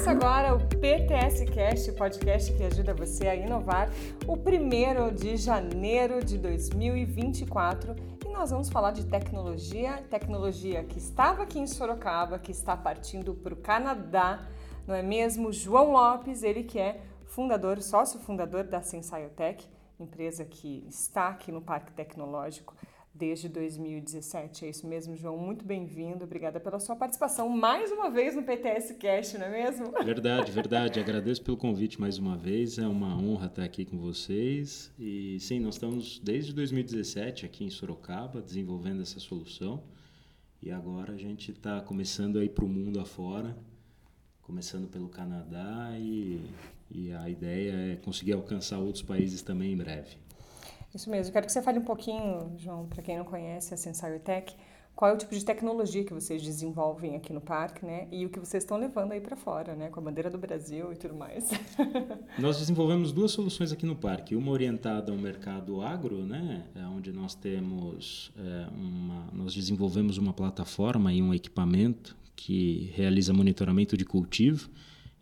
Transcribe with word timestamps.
Começa 0.00 0.12
agora 0.12 0.54
o 0.54 0.58
PTS 0.58 1.44
Cast, 1.44 1.92
podcast 1.92 2.54
que 2.54 2.62
ajuda 2.62 2.94
você 2.94 3.28
a 3.28 3.34
inovar, 3.36 3.90
o 4.26 4.34
primeiro 4.34 5.12
de 5.12 5.36
janeiro 5.36 6.24
de 6.24 6.38
2024. 6.38 7.94
E 8.24 8.28
nós 8.30 8.50
vamos 8.50 8.70
falar 8.70 8.92
de 8.92 9.04
tecnologia, 9.04 10.02
tecnologia 10.08 10.82
que 10.84 10.96
estava 10.96 11.42
aqui 11.42 11.58
em 11.58 11.66
Sorocaba, 11.66 12.38
que 12.38 12.50
está 12.50 12.74
partindo 12.74 13.34
para 13.34 13.52
o 13.52 13.56
Canadá, 13.58 14.48
não 14.86 14.94
é 14.94 15.02
mesmo? 15.02 15.52
João 15.52 15.92
Lopes, 15.92 16.42
ele 16.42 16.62
que 16.62 16.78
é 16.78 17.02
fundador, 17.26 17.82
sócio 17.82 18.18
fundador 18.20 18.64
da 18.64 18.80
Sensaiotech, 18.80 19.68
empresa 19.98 20.46
que 20.46 20.82
está 20.88 21.28
aqui 21.28 21.52
no 21.52 21.60
Parque 21.60 21.92
Tecnológico 21.92 22.74
desde 23.20 23.50
2017. 23.50 24.64
É 24.64 24.70
isso 24.70 24.86
mesmo, 24.86 25.14
João. 25.14 25.36
Muito 25.36 25.62
bem-vindo. 25.62 26.24
Obrigada 26.24 26.58
pela 26.58 26.80
sua 26.80 26.96
participação 26.96 27.50
mais 27.50 27.92
uma 27.92 28.10
vez 28.10 28.34
no 28.34 28.42
PTS 28.42 28.94
Cast, 28.94 29.36
não 29.36 29.44
é 29.44 29.50
mesmo? 29.50 29.92
Verdade, 30.02 30.50
verdade. 30.50 30.98
Agradeço 30.98 31.42
pelo 31.42 31.58
convite 31.58 32.00
mais 32.00 32.16
uma 32.16 32.34
vez. 32.34 32.78
É 32.78 32.88
uma 32.88 33.14
honra 33.14 33.46
estar 33.46 33.62
aqui 33.62 33.84
com 33.84 33.98
vocês. 33.98 34.90
E 34.98 35.38
sim, 35.38 35.60
nós 35.60 35.74
estamos 35.74 36.18
desde 36.18 36.54
2017 36.54 37.44
aqui 37.44 37.62
em 37.62 37.68
Sorocaba 37.68 38.40
desenvolvendo 38.40 39.02
essa 39.02 39.20
solução. 39.20 39.82
E 40.62 40.70
agora 40.70 41.12
a 41.12 41.18
gente 41.18 41.50
está 41.50 41.78
começando 41.82 42.38
a 42.38 42.44
ir 42.44 42.50
para 42.50 42.64
o 42.64 42.68
mundo 42.68 43.00
afora, 43.00 43.54
começando 44.40 44.88
pelo 44.88 45.10
Canadá 45.10 45.90
e, 45.98 46.40
e 46.90 47.12
a 47.12 47.28
ideia 47.28 47.92
é 47.92 47.96
conseguir 47.96 48.32
alcançar 48.32 48.78
outros 48.78 49.02
países 49.02 49.42
também 49.42 49.74
em 49.74 49.76
breve. 49.76 50.16
Isso 50.94 51.10
mesmo. 51.10 51.32
Quero 51.32 51.46
que 51.46 51.52
você 51.52 51.62
fale 51.62 51.78
um 51.78 51.84
pouquinho, 51.84 52.52
João, 52.56 52.86
para 52.86 53.02
quem 53.02 53.16
não 53.16 53.24
conhece 53.24 53.72
a 53.72 53.76
Sensai 53.76 54.18
Tech, 54.18 54.54
qual 54.94 55.10
é 55.10 55.14
o 55.14 55.16
tipo 55.16 55.34
de 55.34 55.44
tecnologia 55.44 56.04
que 56.04 56.12
vocês 56.12 56.42
desenvolvem 56.42 57.16
aqui 57.16 57.32
no 57.32 57.40
parque, 57.40 57.86
né? 57.86 58.08
E 58.10 58.26
o 58.26 58.28
que 58.28 58.38
vocês 58.38 58.64
estão 58.64 58.76
levando 58.76 59.12
aí 59.12 59.20
para 59.20 59.36
fora, 59.36 59.74
né? 59.74 59.88
Com 59.88 60.00
a 60.00 60.02
bandeira 60.02 60.28
do 60.28 60.36
Brasil 60.36 60.92
e 60.92 60.96
tudo 60.96 61.14
mais. 61.14 61.48
nós 62.38 62.58
desenvolvemos 62.58 63.12
duas 63.12 63.30
soluções 63.30 63.72
aqui 63.72 63.86
no 63.86 63.96
parque. 63.96 64.34
Uma 64.34 64.50
orientada 64.50 65.12
ao 65.12 65.18
mercado 65.18 65.80
agro, 65.80 66.24
né? 66.26 66.64
É 66.74 66.84
onde 66.86 67.12
nós 67.12 67.34
temos 67.34 68.32
é, 68.36 68.66
uma... 68.74 69.28
Nós 69.32 69.54
desenvolvemos 69.54 70.18
uma 70.18 70.32
plataforma 70.32 71.12
e 71.12 71.22
um 71.22 71.32
equipamento 71.32 72.16
que 72.34 72.90
realiza 72.94 73.32
monitoramento 73.32 73.96
de 73.96 74.04
cultivo 74.04 74.68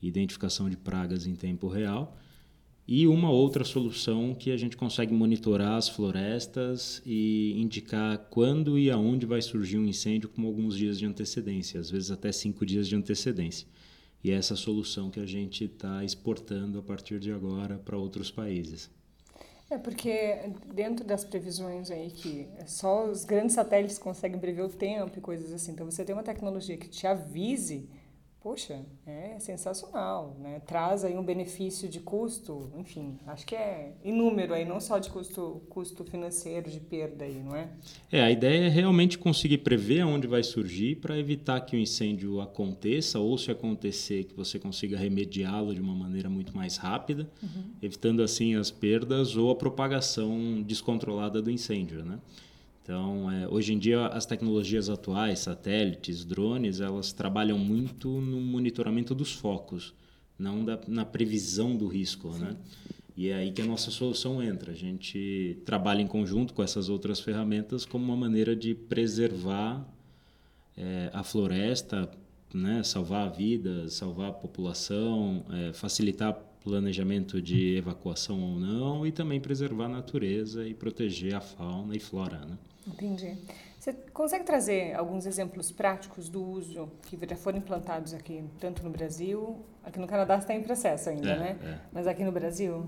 identificação 0.01 0.71
de 0.71 0.77
pragas 0.77 1.27
em 1.27 1.35
tempo 1.35 1.69
real 1.69 2.17
e 2.91 3.07
uma 3.07 3.31
outra 3.31 3.65
solução 3.65 4.35
que 4.35 4.51
a 4.51 4.57
gente 4.57 4.75
consegue 4.75 5.13
monitorar 5.13 5.75
as 5.75 5.91
florestas 5.91 7.03
e 7.05 7.53
indicar 7.61 8.17
quando 8.31 8.79
e 8.79 8.91
aonde 8.91 9.27
vai 9.27 9.43
surgir 9.43 9.77
um 9.77 9.85
incêndio 9.85 10.31
com 10.31 10.47
alguns 10.47 10.75
dias 10.75 10.99
de 10.99 11.05
antecedência, 11.05 11.79
às 11.79 11.91
vezes 11.91 12.11
até 12.11 12.33
cinco 12.33 12.65
dias 12.65 12.89
de 12.89 12.97
antecedência. 12.97 13.69
E 14.25 14.31
é 14.31 14.35
essa 14.35 14.57
solução 14.57 15.11
que 15.11 15.21
a 15.21 15.27
gente 15.27 15.65
está 15.65 16.03
exportando 16.03 16.79
a 16.79 16.83
partir 16.83 17.21
de 17.21 17.31
agora 17.31 17.77
para 17.77 17.99
outros 17.99 18.31
países. 18.31 18.91
É 19.69 19.77
porque 19.77 20.51
dentro 20.73 21.05
das 21.05 21.25
previsões 21.25 21.91
aí 21.91 22.11
que 22.11 22.49
só 22.67 23.07
os 23.07 23.23
grandes 23.23 23.55
satélites 23.55 23.99
conseguem 23.99 24.41
prever 24.41 24.63
o 24.63 24.71
tempo 24.71 25.19
e 25.19 25.21
coisas 25.21 25.53
assim. 25.53 25.73
Então 25.73 25.85
você 25.85 26.07
tem 26.07 26.15
uma 26.15 26.23
tecnologia 26.23 26.79
que 26.79 26.89
te 26.89 27.07
avise 27.07 27.87
poxa, 28.41 28.85
é 29.07 29.39
sensacional, 29.41 30.37
né? 30.41 30.61
Traz 30.61 31.05
aí 31.05 31.17
um 31.17 31.23
benefício 31.25 31.89
de 31.89 32.01
custo, 32.01 32.71
enfim, 32.77 33.19
acho 33.27 33.45
que 33.45 33.55
é 33.55 33.95
inúmero 34.05 34.55
aí, 34.55 34.65
não 34.65 34.81
só 34.81 34.99
de 34.99 35.11
custo, 35.11 35.63
custo 35.69 36.05
financeiro, 36.05 36.71
de 36.71 36.79
perda 36.79 37.25
aí, 37.25 37.43
não 37.43 37.55
é? 37.57 37.69
É, 38.11 38.23
a 38.23 38.31
ideia 38.31 38.67
é 38.67 38.69
realmente 38.69 39.19
conseguir 39.19 39.59
prever 39.59 40.05
onde 40.05 40.27
vai 40.27 40.43
surgir 40.43 40.97
para 40.97 41.19
evitar 41.19 41.61
que 41.63 41.77
o 41.77 41.79
incêndio 41.79 42.41
aconteça 42.41 43.19
ou 43.19 43.37
se 43.37 43.51
acontecer 43.51 44.25
que 44.25 44.35
você 44.35 44.59
consiga 44.59 44.97
remediá-lo 44.97 45.75
de 45.75 45.81
uma 45.81 45.95
maneira 45.95 46.31
muito 46.31 46.57
mais 46.57 46.77
rápida, 46.77 47.29
uhum. 47.43 47.73
evitando 47.83 48.23
assim 48.23 48.55
as 48.55 48.71
perdas 48.71 49.37
ou 49.37 49.51
a 49.51 49.57
propagação 49.57 50.63
descontrolada 50.63 51.43
do 51.43 51.51
incêndio, 51.51 52.05
né? 52.05 52.19
Então, 52.89 53.31
é, 53.31 53.47
hoje 53.47 53.75
em 53.75 53.79
dia, 53.79 54.07
as 54.07 54.25
tecnologias 54.25 54.89
atuais, 54.89 55.41
satélites, 55.41 56.25
drones, 56.25 56.81
elas 56.81 57.13
trabalham 57.13 57.59
muito 57.59 58.09
no 58.09 58.41
monitoramento 58.41 59.15
dos 59.15 59.31
focos, 59.31 59.93
não 60.39 60.65
da, 60.65 60.81
na 60.89 61.05
previsão 61.05 61.77
do 61.77 61.87
risco, 61.87 62.31
né? 62.39 62.57
E 63.15 63.29
é 63.29 63.35
aí 63.35 63.53
que 63.53 63.61
a 63.61 63.67
nossa 63.67 63.91
solução 63.91 64.43
entra. 64.43 64.73
A 64.73 64.75
gente 64.75 65.59
trabalha 65.67 66.01
em 66.01 66.07
conjunto 66.07 66.55
com 66.55 66.63
essas 66.63 66.89
outras 66.89 67.21
ferramentas 67.21 67.85
como 67.85 68.07
uma 68.07 68.17
maneira 68.17 68.57
de 68.57 68.75
preservar 68.75 69.87
é, 70.75 71.11
a 71.13 71.23
floresta, 71.23 72.11
né? 72.55 72.83
salvar 72.83 73.31
vidas, 73.31 73.93
salvar 73.93 74.31
a 74.31 74.33
população, 74.33 75.45
é, 75.51 75.75
facilitar 75.75 76.33
planejamento 76.69 77.41
de 77.41 77.77
evacuação 77.77 78.41
ou 78.41 78.59
não 78.59 79.07
e 79.07 79.11
também 79.11 79.41
preservar 79.41 79.87
a 79.87 79.89
natureza 79.89 80.67
e 80.67 80.75
proteger 80.75 81.35
a 81.35 81.41
fauna 81.41 81.97
e 81.97 81.99
flora, 81.99 82.39
né? 82.45 82.59
Entendi. 82.87 83.37
Você 83.79 83.93
consegue 84.13 84.45
trazer 84.45 84.95
alguns 84.95 85.25
exemplos 85.25 85.71
práticos 85.71 86.29
do 86.29 86.43
uso 86.43 86.91
que 87.07 87.19
já 87.27 87.37
foram 87.37 87.59
implantados 87.59 88.13
aqui, 88.13 88.43
tanto 88.61 88.83
no 88.83 88.91
Brasil, 88.91 89.65
aqui 89.83 89.99
no 89.99 90.07
Canadá 90.07 90.37
está 90.37 90.55
em 90.55 90.63
processo 90.63 91.09
ainda, 91.09 91.31
é, 91.31 91.39
né? 91.39 91.59
É. 91.63 91.79
Mas 91.93 92.07
aqui 92.07 92.23
no 92.25 92.33
Brasil? 92.33 92.87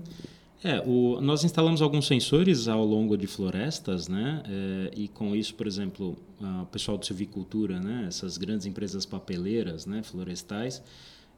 É, 0.63 0.79
o, 0.85 1.19
nós 1.21 1.43
instalamos 1.43 1.81
alguns 1.81 2.05
sensores 2.05 2.67
ao 2.67 2.85
longo 2.85 3.17
de 3.17 3.25
florestas, 3.25 4.07
né? 4.07 4.43
É, 4.45 4.91
e 4.95 5.07
com 5.07 5.35
isso, 5.35 5.55
por 5.55 5.65
exemplo, 5.65 6.15
o 6.39 6.65
pessoal 6.67 6.97
de 6.97 7.07
silvicultura, 7.07 7.79
né? 7.79 8.05
Essas 8.07 8.37
grandes 8.37 8.67
empresas 8.67 9.05
papeleiras, 9.05 9.87
né? 9.87 10.03
Florestais, 10.03 10.83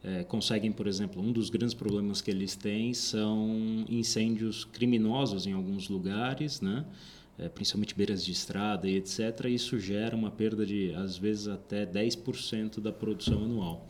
é, 0.04 0.24
conseguem, 0.24 0.72
por 0.72 0.88
exemplo, 0.88 1.22
um 1.22 1.32
dos 1.32 1.50
grandes 1.50 1.74
problemas 1.74 2.22
que 2.22 2.30
eles 2.30 2.56
têm 2.56 2.94
são 2.94 3.86
incêndios 3.88 4.66
criminosos 4.66 5.48
em 5.48 5.54
alguns 5.54 5.88
lugares, 5.88 6.60
né? 6.60 6.86
é, 7.38 7.50
principalmente 7.50 7.96
beiras 7.96 8.24
de 8.24 8.32
estrada 8.32 8.88
e 8.88 8.96
etc., 8.96 9.46
isso 9.50 9.80
gera 9.80 10.16
uma 10.16 10.30
perda 10.30 10.66
de, 10.66 10.94
às 10.96 11.18
vezes, 11.18 11.48
até 11.48 11.86
10% 11.86 12.80
da 12.80 12.92
produção 12.92 13.44
anual. 13.44 13.88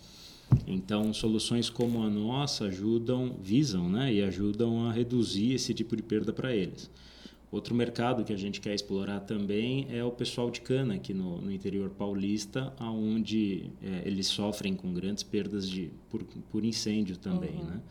Então, 0.67 1.13
soluções 1.13 1.69
como 1.69 2.03
a 2.03 2.09
nossa 2.09 2.65
ajudam, 2.65 3.37
visam 3.41 3.89
né, 3.89 4.13
e 4.13 4.21
ajudam 4.21 4.87
a 4.87 4.91
reduzir 4.91 5.53
esse 5.53 5.73
tipo 5.73 5.95
de 5.95 6.03
perda 6.03 6.31
para 6.31 6.55
eles. 6.55 6.89
Outro 7.53 7.75
mercado 7.75 8.23
que 8.23 8.33
a 8.33 8.35
gente 8.35 8.59
quer 8.59 8.73
explorar 8.73 9.19
também 9.19 9.85
é 9.91 10.03
o 10.03 10.09
pessoal 10.09 10.49
de 10.49 10.59
cana 10.59 10.95
aqui 10.95 11.13
no, 11.13 11.39
no 11.39 11.51
interior 11.51 11.91
paulista, 11.91 12.73
onde 12.81 13.69
é, 13.79 14.01
eles 14.07 14.25
sofrem 14.25 14.73
com 14.73 14.91
grandes 14.91 15.21
perdas 15.21 15.69
de, 15.69 15.91
por, 16.09 16.23
por 16.23 16.65
incêndio 16.65 17.15
também. 17.15 17.57
Uhum. 17.57 17.65
Né? 17.65 17.81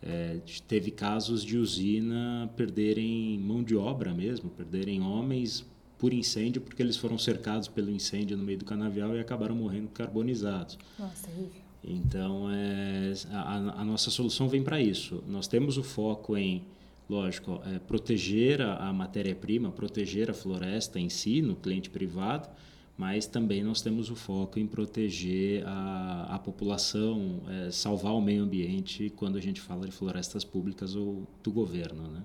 É, 0.00 0.40
teve 0.66 0.90
casos 0.90 1.44
de 1.44 1.58
usina 1.58 2.50
perderem 2.56 3.38
mão 3.40 3.62
de 3.62 3.76
obra 3.76 4.14
mesmo, 4.14 4.48
perderem 4.48 5.02
homens 5.02 5.66
por 5.98 6.14
incêndio, 6.14 6.62
porque 6.62 6.82
eles 6.82 6.96
foram 6.96 7.18
cercados 7.18 7.68
pelo 7.68 7.90
incêndio 7.90 8.38
no 8.38 8.42
meio 8.42 8.56
do 8.56 8.64
canavial 8.64 9.14
e 9.14 9.20
acabaram 9.20 9.54
morrendo 9.54 9.88
carbonizados. 9.88 10.78
Nossa, 10.98 11.26
terrível. 11.26 11.60
Então, 11.86 12.50
é, 12.50 13.12
a, 13.30 13.82
a 13.82 13.84
nossa 13.84 14.10
solução 14.10 14.48
vem 14.48 14.62
para 14.62 14.80
isso. 14.80 15.22
Nós 15.28 15.46
temos 15.46 15.76
o 15.76 15.82
foco 15.82 16.38
em, 16.38 16.64
lógico, 17.08 17.60
é, 17.66 17.78
proteger 17.78 18.60
a, 18.60 18.88
a 18.88 18.92
matéria-prima, 18.92 19.70
proteger 19.70 20.30
a 20.30 20.34
floresta 20.34 20.98
em 20.98 21.08
si, 21.08 21.42
no 21.42 21.54
cliente 21.54 21.90
privado, 21.90 22.48
mas 22.96 23.26
também 23.26 23.62
nós 23.62 23.82
temos 23.82 24.08
o 24.08 24.14
foco 24.14 24.58
em 24.58 24.66
proteger 24.66 25.66
a, 25.66 26.28
a 26.30 26.38
população, 26.38 27.40
é, 27.48 27.70
salvar 27.70 28.14
o 28.14 28.20
meio 28.20 28.44
ambiente 28.44 29.12
quando 29.16 29.36
a 29.36 29.40
gente 29.40 29.60
fala 29.60 29.86
de 29.86 29.92
florestas 29.92 30.44
públicas 30.44 30.94
ou 30.94 31.26
do 31.42 31.50
governo. 31.50 32.04
Né? 32.04 32.22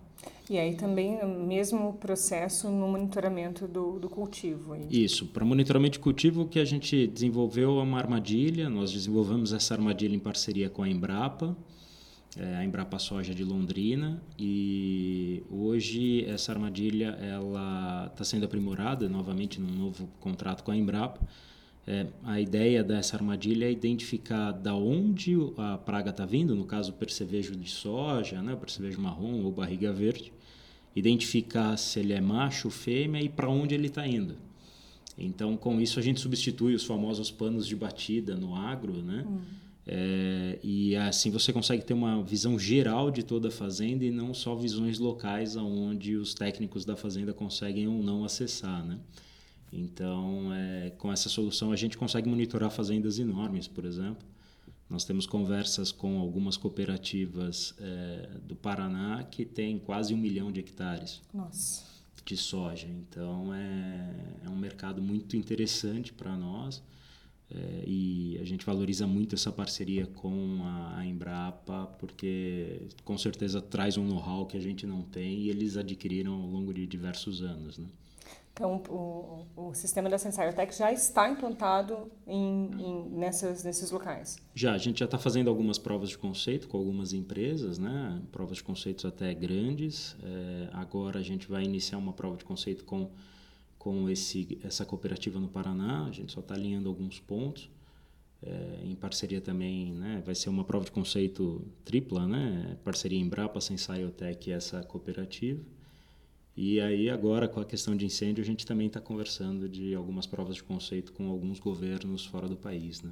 E 0.48 0.58
aí 0.60 0.76
também 0.76 1.20
o 1.24 1.28
mesmo 1.28 1.94
processo 1.94 2.70
no 2.70 2.88
monitoramento 2.88 3.68
do, 3.68 4.00
do 4.00 4.08
cultivo. 4.10 4.76
Isso, 4.90 5.26
para 5.28 5.44
monitoramento 5.44 5.94
de 5.94 6.00
cultivo 6.00 6.48
que 6.48 6.60
a 6.60 6.66
gente 6.66 7.08
desenvolveu 7.08 7.78
uma 7.78 7.98
armadilha, 7.98 8.70
nós 8.70 8.92
desenvolvemos 8.92 9.54
essa 9.54 9.74
armadilha 9.74 10.16
em 10.16 10.20
parceria 10.20 10.70
com 10.70 10.84
a 10.84 10.90
Embrapa, 10.90 11.58
é, 12.38 12.58
a 12.58 12.64
Embrapa 12.64 13.00
Soja 13.00 13.34
de 13.34 13.44
Londrina 13.44 14.22
e 14.38 15.42
hoje 15.50 16.26
essa 16.26 16.52
armadilha 16.52 17.18
ela 17.20 18.08
está 18.12 18.24
sendo 18.24 18.46
aprimorada 18.46 19.10
novamente 19.10 19.60
num 19.60 19.74
novo 19.74 20.08
contrato 20.20 20.64
com 20.64 20.72
a 20.72 20.78
Embrapa. 20.78 21.20
É, 21.88 22.06
a 22.24 22.40
ideia 22.40 22.84
dessa 22.84 23.16
armadilha 23.16 23.66
é 23.66 23.72
identificar 23.72 24.52
da 24.52 24.76
onde 24.76 25.36
a 25.58 25.78
praga 25.78 26.12
está 26.12 26.24
vindo, 26.24 26.56
no 26.56 26.66
caso 26.66 26.92
o 26.92 26.94
percevejo 26.94 27.56
de 27.56 27.68
soja, 27.68 28.44
né, 28.44 28.56
percevejo 28.56 29.02
marrom 29.02 29.44
ou 29.44 29.52
barriga 29.52 29.92
verde, 29.92 30.32
identificar 30.96 31.76
se 31.78 32.00
ele 32.00 32.14
é 32.14 32.22
macho, 32.22 32.70
fêmea 32.70 33.24
e 33.24 33.30
para 33.30 33.50
onde 33.50 33.74
ele 33.74 33.88
está 33.88 34.06
indo. 34.06 34.36
Então, 35.18 35.58
com 35.58 35.82
isso 35.82 36.00
a 36.00 36.02
gente 36.04 36.20
substitui 36.20 36.76
os 36.76 36.86
famosos 36.86 37.32
panos 37.32 37.66
de 37.68 37.76
batida 37.76 38.36
no 38.36 38.56
agro, 38.56 39.02
né? 39.02 39.26
Hum 39.28 39.69
é, 39.88 40.60
e 40.62 40.96
assim 40.96 41.32
você 41.32 41.52
consegue 41.52 41.84
ter 41.84 41.94
uma 41.94 42.22
visão 42.24 42.60
geral 42.60 43.10
de 43.10 43.24
toda 43.24 43.48
a 43.48 43.52
fazenda 43.52 44.04
e 44.06 44.12
não 44.12 44.34
só 44.34 44.56
visões 44.56 45.00
locais 45.00 45.56
onde 45.56 46.16
os 46.16 46.34
técnicos 46.34 46.86
da 46.86 46.96
fazenda 46.96 47.34
conseguem 47.34 47.88
ou 47.88 48.04
não 48.04 48.24
acessar, 48.24 48.86
né? 48.86 49.00
Então, 49.72 50.54
é, 50.54 50.92
com 50.98 51.12
essa 51.12 51.30
solução 51.30 51.72
a 51.72 51.76
gente 51.76 51.98
consegue 51.98 52.28
monitorar 52.28 52.72
fazendas 52.72 53.20
enormes, 53.20 53.68
por 53.68 53.86
exemplo, 53.86 54.28
Nós 54.90 55.06
temos 55.06 55.28
conversas 55.28 55.92
com 55.92 56.18
algumas 56.20 56.58
cooperativas 56.58 57.76
é, 57.78 58.30
do 58.44 58.56
Paraná 58.56 59.24
que 59.24 59.46
têm 59.46 59.78
quase 59.78 60.16
um 60.16 60.18
milhão 60.18 60.52
de 60.52 60.60
hectares 60.62 61.22
Nossa. 61.32 61.86
de 62.26 62.36
soja. 62.36 62.88
Então 62.88 63.54
é, 63.54 64.16
é 64.46 64.50
um 64.50 64.58
mercado 64.58 65.00
muito 65.00 65.38
interessante 65.38 66.12
para 66.12 66.36
nós. 66.36 66.82
É, 67.52 67.84
e 67.86 68.38
a 68.40 68.44
gente 68.46 68.66
valoriza 68.66 69.08
muito 69.08 69.34
essa 69.34 69.52
parceria 69.52 70.06
com 70.06 70.60
a, 70.64 71.00
a 71.00 71.06
Embrapa, 71.06 71.88
porque 72.00 72.88
com 73.04 73.18
certeza 73.18 73.62
traz 73.62 73.98
um 73.98 74.06
know-how 74.06 74.46
que 74.46 74.56
a 74.56 74.62
gente 74.62 74.86
não 74.86 75.02
tem 75.02 75.40
e 75.40 75.50
eles 75.50 75.76
adquiriram 75.76 76.34
ao 76.34 76.48
longo 76.48 76.74
de 76.74 76.86
diversos 76.86 77.42
anos. 77.42 77.80
Né? 77.80 77.88
Então, 78.54 78.84
o, 78.90 79.46
o 79.56 79.74
sistema 79.74 80.10
da 80.10 80.18
SensorTech 80.18 80.78
já 80.78 80.92
está 80.92 81.30
implantado 81.30 82.12
em, 82.28 82.70
em, 82.78 83.10
nessas, 83.12 83.64
nesses 83.64 83.90
locais? 83.90 84.38
Já, 84.54 84.74
a 84.74 84.78
gente 84.78 85.00
já 85.00 85.06
está 85.06 85.18
fazendo 85.18 85.50
algumas 85.50 85.78
provas 85.78 86.10
de 86.10 86.18
conceito 86.18 86.68
com 86.68 86.78
algumas 86.78 87.14
empresas, 87.14 87.80
né? 87.80 88.22
provas 88.34 88.58
de 88.58 88.64
conceitos 88.64 89.06
até 89.06 89.34
grandes. 89.34 90.16
É, 90.22 90.70
agora 90.74 91.20
a 91.20 91.24
gente 91.24 91.48
vai 91.48 91.64
iniciar 91.64 91.98
uma 91.98 92.12
prova 92.12 92.36
de 92.36 92.44
conceito 92.44 92.84
com, 92.84 93.10
com 93.80 94.10
esse, 94.10 94.60
essa 94.62 94.86
cooperativa 94.86 95.40
no 95.40 95.48
Paraná, 95.48 96.06
a 96.06 96.12
gente 96.12 96.34
só 96.34 96.42
está 96.42 96.54
alinhando 96.54 96.90
alguns 96.90 97.20
pontos. 97.20 97.72
É, 98.42 98.86
em 98.86 98.96
parceria 98.96 99.42
também, 99.42 99.92
né? 99.94 100.22
vai 100.26 100.34
ser 100.34 100.50
uma 100.50 100.64
prova 100.64 100.86
de 100.86 100.92
conceito 100.92 101.62
tripla, 101.84 102.26
né? 102.26 102.78
parceria 102.86 103.20
Embrapa, 103.20 103.60
Sensaiotec 103.60 104.50
e 104.50 104.54
essa 104.54 104.82
cooperativa. 104.84 105.62
E 106.56 106.80
aí 106.80 107.10
agora 107.10 107.50
com 107.50 107.60
a 107.60 107.66
questão 107.66 107.98
de 107.98 108.06
incêndio 108.06 108.42
a 108.42 108.46
gente 108.46 108.66
também 108.66 108.88
está 108.88 109.02
conversando 109.02 109.68
de 109.68 109.94
algumas 109.94 110.26
provas 110.26 110.56
de 110.56 110.64
conceito 110.64 111.12
com 111.12 111.30
alguns 111.30 111.60
governos 111.60 112.26
fora 112.26 112.48
do 112.48 112.56
país, 112.56 113.02
né? 113.02 113.12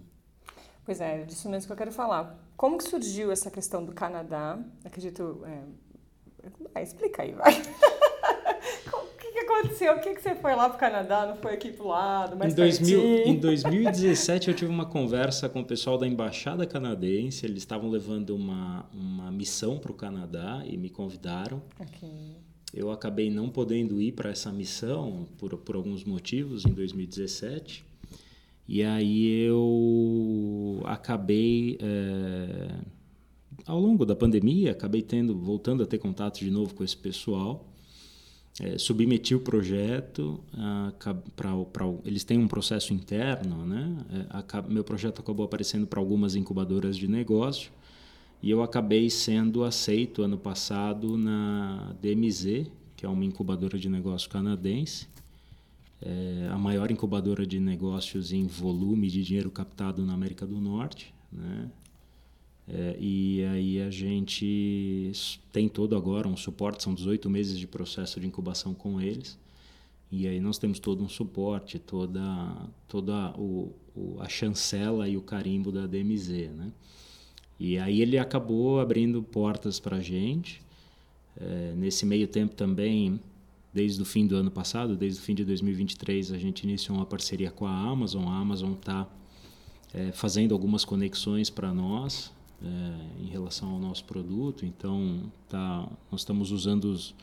Pois 0.85 1.01
é, 1.01 1.25
disso 1.25 1.49
mesmo 1.49 1.67
que 1.67 1.73
eu 1.73 1.77
quero 1.77 1.91
falar. 1.91 2.41
Como 2.55 2.77
que 2.77 2.85
surgiu 2.85 3.29
essa 3.29 3.51
questão 3.51 3.83
do 3.83 3.91
Canadá? 3.91 4.57
Acredito, 4.85 5.43
é... 5.45 5.63
Ah, 6.73 6.81
explica 6.81 7.23
aí, 7.23 7.33
vai. 7.33 7.53
o 9.59 9.61
que, 9.61 9.69
que 9.69 9.83
aconteceu? 9.85 9.95
O 9.95 9.99
que, 9.99 10.13
que 10.15 10.21
você 10.21 10.35
foi 10.35 10.55
lá 10.55 10.69
para 10.69 10.77
o 10.77 10.79
Canadá? 10.79 11.25
Não 11.25 11.35
foi 11.37 11.53
aqui 11.53 11.71
para 11.71 11.85
o 11.85 11.87
lado, 11.89 12.37
mais 12.37 12.53
em, 12.53 12.55
2000, 12.55 12.99
em 13.27 13.35
2017 13.39 14.49
eu 14.49 14.53
tive 14.53 14.71
uma 14.71 14.85
conversa 14.85 15.49
com 15.49 15.61
o 15.61 15.65
pessoal 15.65 15.97
da 15.97 16.07
embaixada 16.07 16.65
canadense. 16.65 17.45
Eles 17.45 17.59
estavam 17.59 17.89
levando 17.89 18.35
uma, 18.35 18.85
uma 18.93 19.31
missão 19.31 19.77
para 19.77 19.91
o 19.91 19.95
Canadá 19.95 20.63
e 20.65 20.77
me 20.77 20.89
convidaram. 20.89 21.61
Okay 21.79 22.47
eu 22.73 22.91
acabei 22.91 23.29
não 23.29 23.49
podendo 23.49 24.01
ir 24.01 24.11
para 24.11 24.29
essa 24.29 24.51
missão 24.51 25.27
por, 25.37 25.57
por 25.57 25.75
alguns 25.75 26.03
motivos 26.03 26.65
em 26.65 26.73
2017. 26.73 27.85
E 28.67 28.83
aí 28.83 29.45
eu 29.45 30.81
acabei, 30.85 31.77
é, 31.81 32.75
ao 33.65 33.79
longo 33.79 34.05
da 34.05 34.15
pandemia, 34.15 34.71
acabei 34.71 35.01
tendo, 35.01 35.37
voltando 35.37 35.81
a 35.81 35.85
ter 35.85 35.97
contato 35.97 36.39
de 36.39 36.51
novo 36.51 36.75
com 36.75 36.83
esse 36.83 36.97
pessoal. 36.97 37.65
É, 38.59 38.75
submeti 38.77 39.35
o 39.35 39.39
projeto 39.39 40.39
uh, 40.53 41.21
para 41.35 41.85
eles 42.03 42.23
têm 42.23 42.39
um 42.39 42.47
processo 42.47 42.91
interno 42.91 43.63
né 43.67 43.95
é, 44.09 44.25
a, 44.31 44.61
meu 44.63 44.83
projeto 44.83 45.21
acabou 45.21 45.45
aparecendo 45.45 45.85
para 45.85 45.99
algumas 45.99 46.33
incubadoras 46.33 46.97
de 46.97 47.07
negócio 47.07 47.71
e 48.41 48.51
eu 48.51 48.61
acabei 48.61 49.09
sendo 49.09 49.63
aceito 49.63 50.21
ano 50.21 50.37
passado 50.37 51.17
na 51.17 51.95
DMZ, 52.01 52.67
que 52.95 53.05
é 53.05 53.09
uma 53.09 53.25
incubadora 53.25 53.79
de 53.79 53.89
negócio 53.89 54.29
canadense, 54.29 55.07
é 56.01 56.47
a 56.51 56.57
maior 56.57 56.91
incubadora 56.91 57.45
de 57.45 57.59
negócios 57.59 58.31
em 58.31 58.45
volume 58.45 59.07
de 59.07 59.23
dinheiro 59.23 59.49
captado 59.49 60.05
na 60.05 60.13
América 60.13 60.45
do 60.45 60.59
Norte, 60.61 61.13
né? 61.31 61.69
É, 62.69 62.97
e 62.99 63.45
aí 63.45 63.81
a 63.81 63.89
gente 63.89 65.39
tem 65.53 65.69
todo 65.69 65.95
agora 65.95 66.27
um 66.27 66.35
suporte, 66.35 66.83
são 66.83 66.93
18 66.93 67.29
meses 67.29 67.57
de 67.57 67.65
processo 67.65 68.19
de 68.19 68.27
incubação 68.27 68.73
com 68.73 68.99
eles. 68.99 69.39
E 70.11 70.27
aí 70.27 70.39
nós 70.39 70.57
temos 70.57 70.79
todo 70.79 71.03
um 71.03 71.09
suporte, 71.09 71.79
toda, 71.79 72.21
toda 72.87 73.31
o, 73.37 73.73
o 73.95 74.17
a 74.19 74.27
chancela 74.27 75.07
e 75.07 75.17
o 75.17 75.21
carimbo 75.21 75.71
da 75.71 75.85
DMZ, 75.85 76.29
né? 76.51 76.71
E 77.59 77.77
aí 77.77 78.01
ele 78.01 78.17
acabou 78.17 78.79
abrindo 78.79 79.23
portas 79.23 79.79
para 79.79 79.97
a 79.97 80.01
gente. 80.01 80.61
É, 81.39 81.73
nesse 81.75 82.05
meio 82.05 82.27
tempo 82.27 82.55
também, 82.55 83.19
desde 83.73 84.01
o 84.01 84.05
fim 84.05 84.27
do 84.27 84.35
ano 84.35 84.51
passado, 84.51 84.95
desde 84.95 85.19
o 85.19 85.23
fim 85.23 85.33
de 85.33 85.43
2023, 85.43 86.31
a 86.31 86.37
gente 86.37 86.63
iniciou 86.63 86.97
uma 86.97 87.05
parceria 87.05 87.49
com 87.49 87.65
a 87.65 87.75
Amazon. 87.75 88.27
A 88.27 88.37
Amazon 88.37 88.73
está 88.73 89.07
é, 89.93 90.11
fazendo 90.11 90.53
algumas 90.53 90.85
conexões 90.85 91.49
para 91.49 91.73
nós 91.73 92.31
é, 92.63 93.23
em 93.23 93.27
relação 93.27 93.69
ao 93.71 93.79
nosso 93.79 94.03
produto. 94.05 94.65
Então, 94.65 95.31
tá, 95.47 95.87
nós 96.11 96.21
estamos 96.21 96.51
usando 96.51 96.85
os 96.85 97.15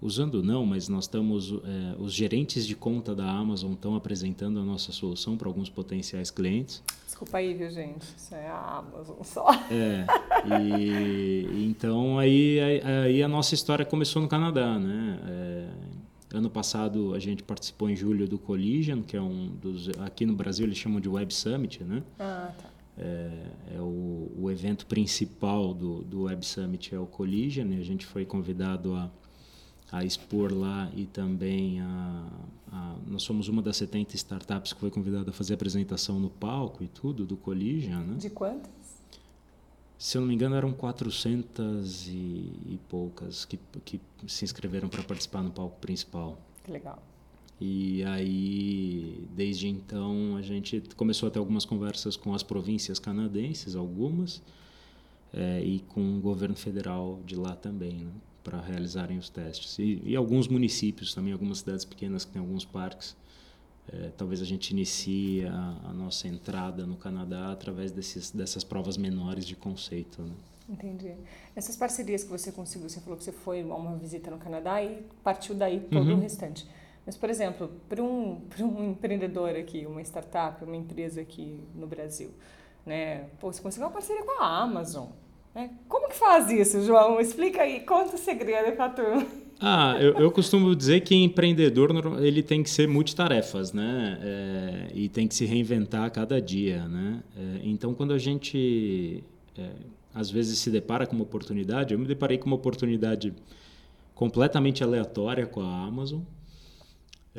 usando 0.00 0.42
não, 0.42 0.64
mas 0.64 0.88
nós 0.88 1.04
estamos 1.04 1.52
é, 1.52 1.96
os 1.98 2.12
gerentes 2.12 2.66
de 2.66 2.76
conta 2.76 3.14
da 3.14 3.28
Amazon 3.28 3.72
estão 3.72 3.96
apresentando 3.96 4.60
a 4.60 4.64
nossa 4.64 4.92
solução 4.92 5.36
para 5.36 5.48
alguns 5.48 5.68
potenciais 5.68 6.30
clientes. 6.30 6.82
Desculpa 7.04 7.38
aí, 7.38 7.52
viu, 7.54 7.70
gente? 7.70 8.02
Isso 8.16 8.34
é 8.34 8.48
a 8.48 8.78
Amazon 8.78 9.16
só. 9.22 9.48
É. 9.70 10.06
E 10.60 11.64
então 11.68 12.18
aí, 12.18 12.58
aí 13.04 13.22
a 13.22 13.28
nossa 13.28 13.54
história 13.54 13.84
começou 13.84 14.22
no 14.22 14.28
Canadá, 14.28 14.78
né? 14.78 15.18
É, 15.26 15.68
ano 16.36 16.48
passado 16.48 17.14
a 17.14 17.18
gente 17.18 17.42
participou 17.42 17.90
em 17.90 17.96
julho 17.96 18.28
do 18.28 18.38
Collision, 18.38 19.02
que 19.02 19.16
é 19.16 19.20
um 19.20 19.48
dos 19.48 19.88
aqui 20.00 20.24
no 20.24 20.34
Brasil 20.34 20.64
eles 20.64 20.78
chamam 20.78 21.00
de 21.00 21.08
Web 21.08 21.34
Summit, 21.34 21.82
né? 21.82 22.02
Ah, 22.18 22.52
tá. 22.56 22.77
É, 22.98 23.76
é 23.76 23.80
o, 23.80 24.32
o 24.36 24.50
evento 24.50 24.86
principal 24.86 25.72
do, 25.72 26.02
do 26.02 26.22
Web 26.22 26.44
Summit 26.44 26.94
é 26.94 26.98
o 26.98 27.06
Collision 27.06 27.70
e 27.72 27.80
a 27.80 27.84
gente 27.84 28.04
foi 28.04 28.24
convidado 28.24 28.94
a 28.94 29.10
a 29.90 30.04
expor 30.04 30.52
lá 30.52 30.90
e 30.94 31.06
também 31.06 31.80
a, 31.80 32.28
a, 32.70 32.96
nós 33.06 33.22
somos 33.22 33.48
uma 33.48 33.62
das 33.62 33.76
70 33.78 34.16
startups 34.16 34.72
que 34.72 34.80
foi 34.80 34.90
convidada 34.90 35.30
a 35.30 35.32
fazer 35.32 35.54
apresentação 35.54 36.20
no 36.20 36.28
palco 36.28 36.84
e 36.84 36.88
tudo 36.88 37.24
do 37.24 37.36
Collision, 37.36 38.02
né? 38.02 38.16
De 38.18 38.30
quantas? 38.30 38.70
Se 39.96 40.16
eu 40.16 40.20
não 40.20 40.28
me 40.28 40.34
engano 40.34 40.54
eram 40.54 40.72
400 40.72 42.06
e, 42.06 42.10
e 42.10 42.80
poucas 42.88 43.44
que, 43.44 43.58
que 43.84 44.00
se 44.28 44.44
inscreveram 44.44 44.88
para 44.88 45.02
participar 45.02 45.42
no 45.42 45.50
palco 45.50 45.78
principal. 45.80 46.38
Que 46.62 46.70
legal. 46.70 47.02
E 47.60 48.04
aí, 48.04 49.26
desde 49.34 49.66
então, 49.68 50.36
a 50.36 50.42
gente 50.42 50.80
começou 50.96 51.28
a 51.28 51.30
ter 51.30 51.38
algumas 51.38 51.64
conversas 51.64 52.16
com 52.16 52.32
as 52.32 52.42
províncias 52.42 52.98
canadenses, 52.98 53.74
algumas, 53.74 54.40
é, 55.32 55.60
e 55.62 55.80
com 55.80 56.18
o 56.18 56.20
governo 56.20 56.54
federal 56.54 57.20
de 57.26 57.34
lá 57.34 57.56
também, 57.56 58.04
né? 58.04 58.12
para 58.44 58.60
realizarem 58.60 59.18
os 59.18 59.28
testes. 59.28 59.78
E, 59.78 60.00
e, 60.04 60.16
alguns 60.16 60.48
municípios 60.48 61.14
também, 61.14 61.32
algumas 61.32 61.58
cidades 61.58 61.84
pequenas 61.84 62.24
que 62.24 62.32
têm 62.32 62.40
alguns 62.40 62.64
parques. 62.64 63.16
É, 63.92 64.10
talvez 64.16 64.40
a 64.40 64.44
gente 64.44 64.70
inicie 64.70 65.46
a, 65.46 65.76
a, 65.88 65.92
nossa 65.94 66.28
entrada 66.28 66.86
no 66.86 66.96
Canadá 66.96 67.50
através 67.50 67.90
desses, 67.90 68.30
dessas 68.30 68.62
provas 68.62 68.96
menores 68.96 69.46
de 69.46 69.56
conceito. 69.56 70.22
Né? 70.22 70.32
Entendi. 70.68 71.14
Essas 71.56 71.74
parcerias 71.74 72.22
que 72.22 72.30
você 72.30 72.52
conseguiu, 72.52 72.88
você 72.88 73.00
falou 73.00 73.18
que 73.18 73.24
você 73.24 73.32
foi 73.32 73.62
a 73.62 73.74
uma 73.74 73.96
visita 73.96 74.30
no 74.30 74.38
Canadá 74.38 74.82
e 74.82 75.02
partiu 75.24 75.54
daí 75.54 75.80
todo 75.80 76.06
uhum. 76.06 76.18
o 76.18 76.20
restante. 76.20 76.66
Mas, 77.08 77.16
por 77.16 77.30
exemplo, 77.30 77.70
para 77.88 78.02
um, 78.02 78.42
um 78.60 78.90
empreendedor 78.90 79.56
aqui, 79.56 79.86
uma 79.86 80.02
startup, 80.02 80.62
uma 80.62 80.76
empresa 80.76 81.22
aqui 81.22 81.58
no 81.74 81.86
Brasil, 81.86 82.28
né? 82.84 83.24
Pô, 83.40 83.50
você 83.50 83.62
conseguiu 83.62 83.86
uma 83.86 83.92
parceria 83.94 84.22
com 84.22 84.42
a 84.42 84.60
Amazon. 84.60 85.06
É. 85.54 85.70
Como 85.88 86.10
que 86.10 86.14
faz 86.14 86.50
isso, 86.50 86.82
João? 86.82 87.18
Explica 87.18 87.62
aí, 87.62 87.80
conta 87.80 88.16
o 88.16 88.18
segredo 88.18 88.76
para 88.76 88.90
turma. 88.90 89.26
Ah, 89.58 89.96
eu, 89.98 90.18
eu, 90.18 90.30
costumo 90.30 90.76
dizer 90.76 91.00
que 91.00 91.14
empreendedor 91.14 91.90
ele 92.22 92.42
tem 92.42 92.62
que 92.62 92.68
ser 92.68 92.86
multitarefas, 92.86 93.72
né? 93.72 94.18
É, 94.22 94.88
e 94.92 95.08
tem 95.08 95.26
que 95.26 95.34
se 95.34 95.46
reinventar 95.46 96.04
a 96.04 96.10
cada 96.10 96.38
dia, 96.42 96.86
né? 96.86 97.22
É, 97.34 97.60
então, 97.64 97.94
quando 97.94 98.12
a 98.12 98.18
gente 98.18 99.24
é, 99.56 99.70
às 100.14 100.30
vezes 100.30 100.58
se 100.58 100.70
depara 100.70 101.06
com 101.06 101.14
uma 101.14 101.24
oportunidade, 101.24 101.94
eu 101.94 101.98
me 101.98 102.06
deparei 102.06 102.36
com 102.36 102.46
uma 102.46 102.56
oportunidade 102.56 103.32
completamente 104.14 104.84
aleatória 104.84 105.46
com 105.46 105.62
a 105.62 105.86
Amazon, 105.86 106.20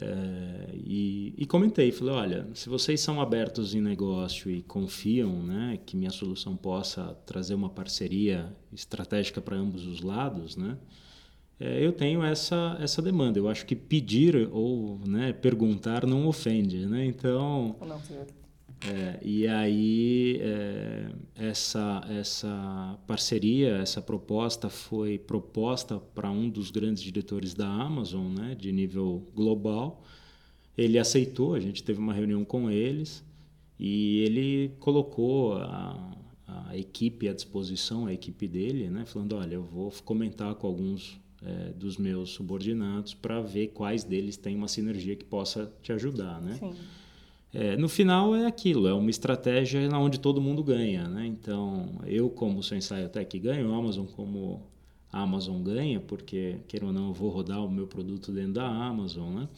é, 0.02 0.70
e, 0.76 1.34
e, 1.38 1.46
comentei, 1.46 1.92
falei, 1.92 2.14
olha, 2.14 2.48
se 2.54 2.70
vocês 2.70 3.02
são 3.02 3.20
abertos 3.20 3.76
em 3.76 3.82
negócio 3.82 4.50
e 4.50 4.62
confiam 4.62 5.44
né, 5.44 5.78
que 5.86 5.98
minha 5.98 6.10
solução 6.10 6.56
possa 6.56 7.18
trazer 7.26 7.54
uma 7.54 7.70
parceria 7.70 8.56
estratégica 8.72 9.42
para 9.42 9.58
ambos 9.58 9.86
os 9.86 10.02
lados, 10.02 10.56
né, 10.56 10.78
é, 11.60 11.86
eu 11.86 11.92
tenho 11.92 12.24
essa, 12.24 12.78
essa 12.80 13.02
demanda. 13.02 13.38
Eu 13.38 13.50
acho 13.50 13.66
que 13.66 13.76
pedir 13.76 14.48
ou 14.54 15.00
né, 15.06 15.34
perguntar 15.34 16.06
não 16.06 16.28
ofende. 16.28 16.86
Né? 16.86 17.06
Então, 17.06 17.76
não, 17.82 18.00
é, 18.82 19.20
e 19.22 19.48
aí 19.48 20.40
é, 20.42 21.12
essa, 21.36 22.02
essa 22.10 22.98
parceria, 23.06 23.78
essa 23.78 24.02
proposta 24.02 24.70
foi 24.70 25.18
proposta 25.18 26.00
para 26.00 26.32
um 26.32 26.50
dos 26.50 26.72
grandes 26.72 27.04
diretores 27.04 27.54
da 27.54 27.68
Amazon, 27.68 28.28
né, 28.34 28.56
de 28.56 28.72
nível 28.72 29.28
global. 29.36 30.04
Ele 30.78 30.98
aceitou, 30.98 31.56
a 31.56 31.60
gente 31.60 31.84
teve 31.84 32.00
uma 32.00 32.14
reunião 32.14 32.46
com 32.46 32.72
eles 32.72 33.24
e 33.78 34.20
ele 34.20 34.72
colocou 34.80 35.54
a, 35.54 36.18
a 36.68 36.78
equipe 36.78 37.28
à 37.28 37.34
disposição, 37.34 38.06
a 38.06 38.14
equipe 38.14 38.48
dele, 38.48 38.90
né? 38.90 39.06
Falando, 39.06 39.36
olha, 39.36 39.56
eu 39.56 39.64
vou 39.64 39.92
comentar 40.06 40.56
com 40.56 40.68
alguns 40.68 41.20
é, 41.42 41.74
dos 41.74 41.98
meus 41.98 42.30
subordinados 42.30 43.14
para 43.14 43.42
ver 43.42 43.68
quais 43.68 44.06
deles 44.06 44.38
têm 44.38 44.56
uma 44.56 44.68
sinergia 44.70 45.16
que 45.16 45.26
possa 45.26 45.72
te 45.82 45.92
ajudar, 45.92 46.42
né? 46.42 46.56
Sim. 46.56 46.74
É, 47.54 47.76
no 47.78 47.90
final 47.90 48.36
é 48.36 48.46
aquilo, 48.46 48.88
é 48.88 48.94
uma 48.94 49.10
estratégia 49.10 49.90
onde 49.98 50.20
todo 50.20 50.40
mundo 50.40 50.64
ganha, 50.64 51.08
né? 51.08 51.26
Então, 51.26 51.90
eu 52.06 52.30
como 52.30 52.62
Sensei 52.62 53.04
até 53.04 53.26
que 53.26 53.40
ganho, 53.40 53.74
a 53.74 53.78
Amazon 53.78 54.06
como 54.06 54.62
a 55.12 55.22
Amazon 55.22 55.62
ganha, 55.64 56.00
porque, 56.00 56.58
queira 56.68 56.86
ou 56.86 56.94
não, 56.94 57.08
eu 57.08 57.14
vou 57.14 57.30
rodar 57.30 57.66
o 57.66 57.72
meu 57.72 57.88
produto 57.88 58.32
dentro 58.32 58.54
da 58.54 58.68
Amazon, 58.68 59.34
né? 59.34 59.50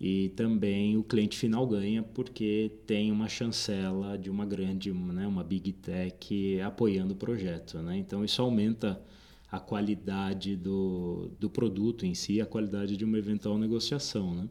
E 0.00 0.30
também 0.30 0.96
o 0.96 1.04
cliente 1.04 1.36
final 1.36 1.66
ganha 1.66 2.02
porque 2.02 2.72
tem 2.84 3.12
uma 3.12 3.28
chancela 3.28 4.18
de 4.18 4.28
uma 4.28 4.44
grande, 4.44 4.92
né, 4.92 5.26
uma 5.26 5.44
big 5.44 5.72
tech 5.72 6.60
apoiando 6.60 7.14
o 7.14 7.16
projeto, 7.16 7.78
né? 7.78 7.96
Então 7.96 8.24
isso 8.24 8.42
aumenta 8.42 9.00
a 9.50 9.60
qualidade 9.60 10.56
do, 10.56 11.30
do 11.38 11.48
produto 11.48 12.04
em 12.04 12.12
si, 12.12 12.40
a 12.40 12.46
qualidade 12.46 12.96
de 12.96 13.04
uma 13.04 13.16
eventual 13.18 13.56
negociação, 13.56 14.34
né? 14.34 14.48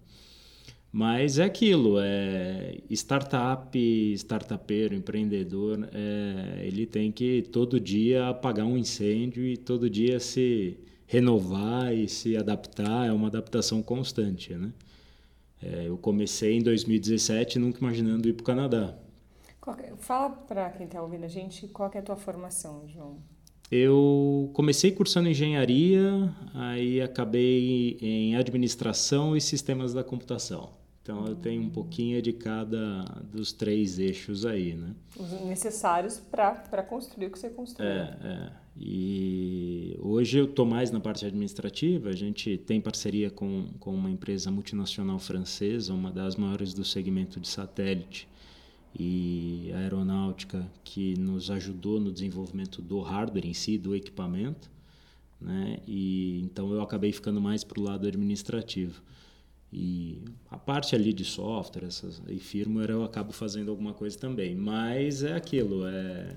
Mas 0.96 1.40
é 1.40 1.46
aquilo, 1.46 1.96
é 2.00 2.78
startup, 2.92 3.76
startupeiro, 4.14 4.94
empreendedor, 4.94 5.90
é, 5.92 6.64
ele 6.68 6.86
tem 6.86 7.12
que 7.12 7.42
todo 7.42 7.80
dia 7.80 8.28
apagar 8.28 8.64
um 8.68 8.78
incêndio 8.78 9.44
e 9.44 9.58
todo 9.58 9.90
dia 9.90 10.20
se 10.20 10.78
renovar 11.08 11.92
e 11.92 12.08
se 12.08 12.38
adaptar, 12.38 13.08
é 13.08 13.12
uma 13.12 13.28
adaptação 13.28 13.82
constante, 13.82 14.54
né? 14.54 14.72
É, 15.64 15.88
eu 15.88 15.98
comecei 15.98 16.58
em 16.58 16.62
2017 16.62 17.58
nunca 17.58 17.80
imaginando 17.80 18.30
ir 18.30 18.34
para 18.34 18.44
o 18.44 18.46
Canadá. 18.46 18.96
É, 19.80 19.94
fala 19.98 20.30
para 20.30 20.70
quem 20.70 20.86
está 20.86 21.02
ouvindo 21.02 21.24
a 21.24 21.28
gente 21.28 21.68
qual 21.70 21.90
é 21.92 21.98
a 21.98 22.04
tua 22.04 22.18
formação, 22.18 22.88
João. 22.88 23.18
Eu 23.72 24.52
comecei 24.54 24.92
cursando 24.92 25.28
engenharia, 25.28 26.32
aí 26.54 27.02
acabei 27.02 27.98
em 28.00 28.36
administração 28.36 29.36
e 29.36 29.42
sistemas 29.42 29.92
da 29.92 30.04
computação. 30.04 30.83
Então 31.04 31.26
eu 31.28 31.36
tenho 31.36 31.62
um 31.62 31.70
pouquinho 31.70 32.22
de 32.22 32.32
cada 32.32 33.04
dos 33.30 33.52
três 33.52 34.00
eixos 34.00 34.46
aí, 34.46 34.74
né? 34.74 34.96
Os 35.20 35.32
necessários 35.42 36.18
para 36.18 36.82
construir 36.82 37.28
o 37.28 37.32
que 37.32 37.38
você 37.38 37.50
construiu. 37.50 37.92
É, 37.92 38.18
é. 38.24 38.52
E 38.78 39.98
hoje 40.02 40.38
eu 40.38 40.46
estou 40.46 40.66
mais 40.66 40.92
na 40.92 41.02
parte 41.02 41.26
administrativa. 41.26 42.10
A 42.10 42.16
gente 42.16 42.58
tem 42.58 42.80
parceria 42.80 43.30
com, 43.30 43.68
com 43.82 43.94
uma 43.94 44.10
empresa 44.10 44.50
multinacional 44.50 45.20
francesa, 45.20 45.94
uma 45.94 46.10
das 46.10 46.38
maiores 46.38 46.74
do 46.74 46.86
segmento 46.86 47.38
de 47.38 47.50
satélite 47.50 48.26
e 48.98 49.74
aeronáutica, 49.76 50.66
que 50.86 51.20
nos 51.20 51.52
ajudou 51.52 52.00
no 52.00 52.14
desenvolvimento 52.14 52.82
do 52.82 53.02
hardware 53.02 53.46
em 53.46 53.54
si, 53.54 53.78
do 53.78 53.94
equipamento. 53.94 54.72
Né? 55.42 55.80
E 55.86 56.40
então 56.44 56.72
eu 56.72 56.82
acabei 56.82 57.12
ficando 57.12 57.42
mais 57.42 57.62
para 57.62 57.78
o 57.78 57.84
lado 57.84 58.08
administrativo. 58.08 59.04
E 59.76 60.22
a 60.52 60.58
parte 60.58 60.94
ali 60.94 61.12
de 61.12 61.26
software 61.26 61.88
essas, 61.88 62.22
e 62.30 62.38
firmware 62.38 62.92
eu 62.92 63.04
acabo 63.04 63.34
fazendo 63.34 63.72
alguma 63.72 63.92
coisa 63.92 64.16
também. 64.18 64.54
Mas 64.56 65.24
é 65.24 65.34
aquilo, 65.34 65.88
é... 65.88 66.28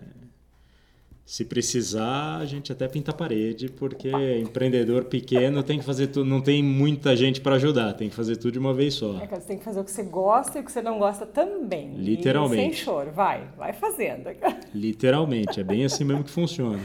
Se 1.22 1.44
precisar, 1.44 2.36
a 2.36 2.46
gente 2.46 2.70
até 2.72 2.86
pinta 2.86 3.10
a 3.10 3.14
parede, 3.14 3.68
porque 3.68 4.08
empreendedor 4.40 5.04
pequeno 5.06 5.60
tem 5.62 5.78
que 5.78 5.84
fazer 5.84 6.06
tudo, 6.06 6.24
não 6.24 6.40
tem 6.40 6.62
muita 6.62 7.16
gente 7.16 7.40
para 7.40 7.56
ajudar, 7.56 7.94
tem 7.94 8.08
que 8.08 8.14
fazer 8.14 8.36
tudo 8.36 8.52
de 8.52 8.58
uma 8.60 8.72
vez 8.72 8.94
só. 8.94 9.20
É, 9.20 9.26
você 9.26 9.40
tem 9.48 9.58
que 9.58 9.64
fazer 9.64 9.80
o 9.80 9.84
que 9.84 9.90
você 9.90 10.04
gosta 10.04 10.56
e 10.56 10.60
o 10.62 10.64
que 10.64 10.70
você 10.70 10.80
não 10.80 11.00
gosta 11.00 11.26
também. 11.26 11.96
Literalmente. 11.96 12.62
E 12.62 12.74
sem 12.76 12.84
choro, 12.84 13.10
vai, 13.10 13.44
vai 13.56 13.72
fazendo. 13.72 14.30
Literalmente, 14.72 15.60
é 15.60 15.64
bem 15.64 15.84
assim 15.84 16.04
mesmo 16.04 16.22
que 16.22 16.30
funciona. 16.30 16.80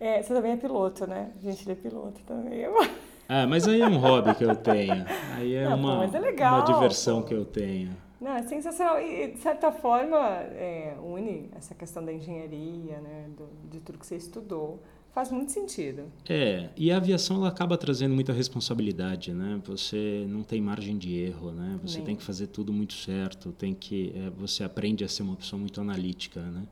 É, 0.00 0.20
você 0.20 0.34
também 0.34 0.52
é 0.52 0.56
piloto, 0.56 1.06
né? 1.06 1.30
A 1.38 1.40
gente 1.40 1.70
é 1.70 1.74
piloto 1.76 2.20
também. 2.26 2.66
Ah, 3.28 3.46
mas 3.46 3.66
aí 3.66 3.80
é 3.80 3.86
um 3.86 3.96
hobby 3.96 4.34
que 4.34 4.44
eu 4.44 4.54
tenho. 4.54 5.04
Aí 5.34 5.54
é, 5.54 5.68
não, 5.68 5.76
uma, 5.76 6.08
pô, 6.08 6.16
é 6.16 6.20
legal, 6.20 6.56
uma 6.56 6.64
diversão 6.64 7.22
que 7.22 7.34
eu 7.34 7.44
tenho. 7.44 7.96
Não, 8.20 8.32
é 8.32 8.42
sensacional. 8.42 9.00
E, 9.00 9.32
de 9.32 9.38
certa 9.38 9.70
forma, 9.72 10.16
é, 10.16 10.96
une 11.02 11.50
essa 11.54 11.74
questão 11.74 12.04
da 12.04 12.12
engenharia, 12.12 13.00
né, 13.00 13.26
do, 13.36 13.48
de 13.70 13.80
tudo 13.80 13.98
que 13.98 14.06
você 14.06 14.16
estudou. 14.16 14.82
Faz 15.12 15.30
muito 15.30 15.52
sentido. 15.52 16.10
É, 16.28 16.70
e 16.76 16.90
a 16.90 16.96
aviação 16.96 17.36
ela 17.36 17.48
acaba 17.48 17.78
trazendo 17.78 18.12
muita 18.12 18.32
responsabilidade, 18.32 19.32
né? 19.32 19.60
Você 19.64 20.26
não 20.28 20.42
tem 20.42 20.60
margem 20.60 20.98
de 20.98 21.14
erro, 21.14 21.52
né? 21.52 21.78
Você 21.84 22.00
tem 22.00 22.16
que 22.16 22.22
fazer 22.24 22.48
tudo 22.48 22.72
muito 22.72 22.94
certo, 22.94 23.52
tem 23.52 23.72
que 23.72 24.12
é, 24.16 24.30
você 24.30 24.64
aprende 24.64 25.04
a 25.04 25.08
ser 25.08 25.22
uma 25.22 25.36
pessoa 25.36 25.60
muito 25.60 25.80
analítica, 25.80 26.40
né? 26.40 26.66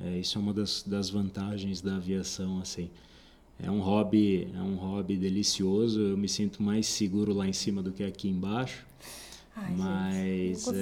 É, 0.00 0.18
isso 0.18 0.38
é 0.38 0.40
uma 0.40 0.52
das, 0.52 0.82
das 0.82 1.08
vantagens 1.08 1.80
da 1.80 1.94
aviação, 1.94 2.58
assim 2.60 2.90
é 3.62 3.70
um 3.70 3.80
hobby 3.80 4.48
é 4.54 4.60
um 4.60 4.74
hobby 4.74 5.16
delicioso. 5.16 6.00
Eu 6.00 6.16
me 6.16 6.28
sinto 6.28 6.62
mais 6.62 6.86
seguro 6.86 7.32
lá 7.32 7.46
em 7.46 7.52
cima 7.52 7.80
do 7.80 7.92
que 7.92 8.02
aqui 8.02 8.28
embaixo. 8.28 8.84
Ai, 9.54 9.74
mas 9.76 10.64
gente, 10.64 10.76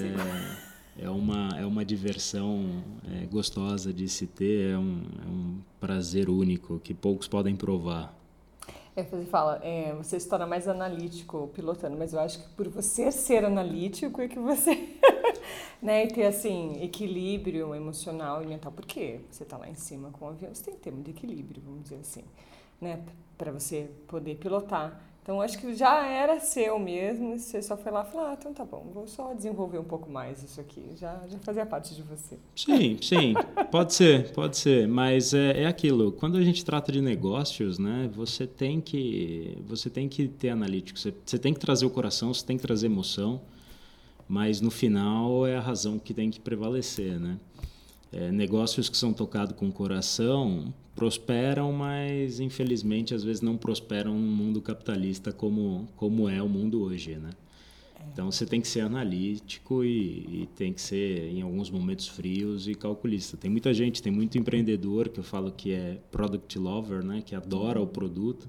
é, 0.98 1.04
é 1.04 1.10
uma 1.10 1.48
é 1.58 1.66
uma 1.66 1.84
diversão 1.84 2.82
é, 3.12 3.26
gostosa 3.26 3.92
de 3.92 4.08
se 4.08 4.26
ter. 4.26 4.70
É 4.70 4.78
um, 4.78 5.02
é 5.24 5.28
um 5.28 5.58
prazer 5.78 6.30
único 6.30 6.80
que 6.80 6.94
poucos 6.94 7.28
podem 7.28 7.54
provar. 7.54 8.18
É, 8.96 9.04
você 9.04 9.24
fala, 9.26 9.60
é, 9.62 9.94
você 9.94 10.18
se 10.18 10.28
torna 10.28 10.46
mais 10.46 10.66
analítico 10.66 11.48
pilotando, 11.54 11.96
mas 11.96 12.12
eu 12.12 12.20
acho 12.20 12.42
que 12.42 12.48
por 12.54 12.68
você 12.68 13.12
ser 13.12 13.44
analítico 13.44 14.20
é 14.20 14.26
que 14.26 14.38
você, 14.38 14.96
né, 15.80 16.04
e 16.04 16.08
ter 16.08 16.26
assim 16.26 16.82
equilíbrio 16.82 17.72
emocional 17.72 18.42
e 18.42 18.46
mental, 18.46 18.72
porque 18.72 19.20
você 19.30 19.44
está 19.44 19.56
lá 19.56 19.68
em 19.68 19.76
cima 19.76 20.10
com 20.10 20.24
o 20.24 20.28
avião, 20.28 20.52
você 20.52 20.64
tem 20.64 20.74
que 20.74 20.80
ter 20.80 20.90
muito 20.90 21.08
equilíbrio, 21.08 21.62
vamos 21.64 21.84
dizer 21.84 21.98
assim 22.00 22.24
né, 22.80 23.00
para 23.36 23.52
você 23.52 23.90
poder 24.06 24.36
pilotar. 24.36 25.00
Então 25.22 25.40
acho 25.40 25.58
que 25.58 25.74
já 25.74 26.06
era 26.06 26.40
seu 26.40 26.78
mesmo, 26.78 27.38
você 27.38 27.60
só 27.60 27.76
foi 27.76 27.92
lá 27.92 28.04
e 28.06 28.10
falou, 28.10 28.26
ah, 28.28 28.36
então 28.38 28.54
tá 28.54 28.64
bom, 28.64 28.90
vou 28.92 29.06
só 29.06 29.34
desenvolver 29.34 29.78
um 29.78 29.84
pouco 29.84 30.10
mais 30.10 30.42
isso 30.42 30.60
aqui, 30.60 30.82
já, 30.96 31.22
já 31.28 31.38
fazia 31.38 31.66
parte 31.66 31.94
de 31.94 32.02
você. 32.02 32.38
Sim, 32.56 32.98
sim, 33.02 33.34
pode 33.70 33.92
ser, 33.94 34.32
pode 34.32 34.56
ser, 34.56 34.88
mas 34.88 35.34
é, 35.34 35.62
é 35.62 35.66
aquilo, 35.66 36.10
quando 36.10 36.38
a 36.38 36.42
gente 36.42 36.64
trata 36.64 36.90
de 36.90 37.02
negócios, 37.02 37.78
né, 37.78 38.10
você 38.12 38.46
tem 38.46 38.80
que, 38.80 39.58
você 39.66 39.90
tem 39.90 40.08
que 40.08 40.26
ter 40.26 40.48
analítico, 40.48 40.98
você, 40.98 41.14
você 41.24 41.38
tem 41.38 41.52
que 41.52 41.60
trazer 41.60 41.84
o 41.84 41.90
coração, 41.90 42.32
você 42.32 42.44
tem 42.44 42.56
que 42.56 42.62
trazer 42.62 42.86
emoção, 42.86 43.42
mas 44.26 44.60
no 44.60 44.70
final 44.70 45.46
é 45.46 45.54
a 45.54 45.60
razão 45.60 45.98
que 45.98 46.14
tem 46.14 46.30
que 46.30 46.40
prevalecer, 46.40 47.20
né. 47.20 47.38
É, 48.12 48.30
negócios 48.32 48.88
que 48.88 48.96
são 48.96 49.12
tocados 49.12 49.56
com 49.56 49.70
coração 49.70 50.74
prosperam, 50.94 51.72
mas 51.72 52.40
infelizmente 52.40 53.14
às 53.14 53.22
vezes 53.22 53.40
não 53.40 53.56
prosperam 53.56 54.14
no 54.14 54.20
mundo 54.20 54.60
capitalista 54.60 55.32
como, 55.32 55.88
como 55.96 56.28
é 56.28 56.42
o 56.42 56.48
mundo 56.48 56.82
hoje, 56.82 57.16
né? 57.16 57.30
Então 58.12 58.30
você 58.30 58.44
tem 58.44 58.60
que 58.60 58.68
ser 58.68 58.80
analítico 58.80 59.84
e, 59.84 60.42
e, 60.42 60.48
tem 60.56 60.72
que 60.72 60.80
ser 60.80 61.30
em 61.30 61.42
alguns 61.42 61.70
momentos 61.70 62.08
frios 62.08 62.66
e 62.66 62.74
calculista. 62.74 63.36
Tem 63.36 63.50
muita 63.50 63.72
gente, 63.72 64.02
tem 64.02 64.10
muito 64.10 64.36
empreendedor 64.38 65.08
que 65.08 65.20
eu 65.20 65.24
falo 65.24 65.52
que 65.52 65.72
é 65.72 65.98
product 66.10 66.58
lover, 66.58 67.04
né, 67.04 67.22
que 67.24 67.34
adora 67.34 67.80
o 67.80 67.86
produto. 67.86 68.48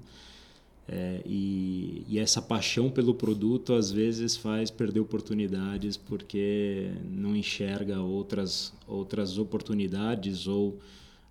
É, 0.88 1.22
e, 1.24 2.04
e, 2.08 2.18
essa 2.18 2.42
paixão 2.42 2.90
pelo 2.90 3.14
produto 3.14 3.72
às 3.72 3.92
vezes 3.92 4.36
faz 4.36 4.68
perder 4.68 4.98
oportunidades 4.98 5.96
porque 5.96 6.90
não 7.08 7.36
enxerga 7.36 8.00
outras 8.00 8.74
outras 8.88 9.38
oportunidades 9.38 10.48
ou 10.48 10.80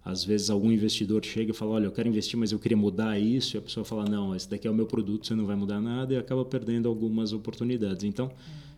às 0.03 0.24
vezes 0.24 0.50
algum 0.50 0.72
investidor 0.72 1.24
chega 1.24 1.51
e 1.51 1.53
fala, 1.53 1.72
olha, 1.74 1.86
eu 1.86 1.91
quero 1.91 2.10
investir, 2.10 2.38
mas 2.38 2.51
eu 2.51 2.60
queria 2.60 2.77
mudar 2.77 3.20
isso, 3.20 3.55
e 3.55 3.58
a 3.60 3.62
pessoa 3.62 3.86
fala, 3.86 4.05
não, 4.05 4.36
esse 4.36 4.50
daqui 4.50 4.67
é 4.67 4.72
o 4.72 4.74
meu 4.74 4.88
produto, 4.88 5.27
você 5.27 5.36
não 5.36 5.46
vai 5.46 5.55
mudar 5.55 5.79
nada, 5.79 6.13
e 6.13 6.17
acaba 6.17 6.43
perdendo 6.43 6.89
algumas 6.89 7.34
oportunidades. 7.34 8.03
Então, 8.03 8.31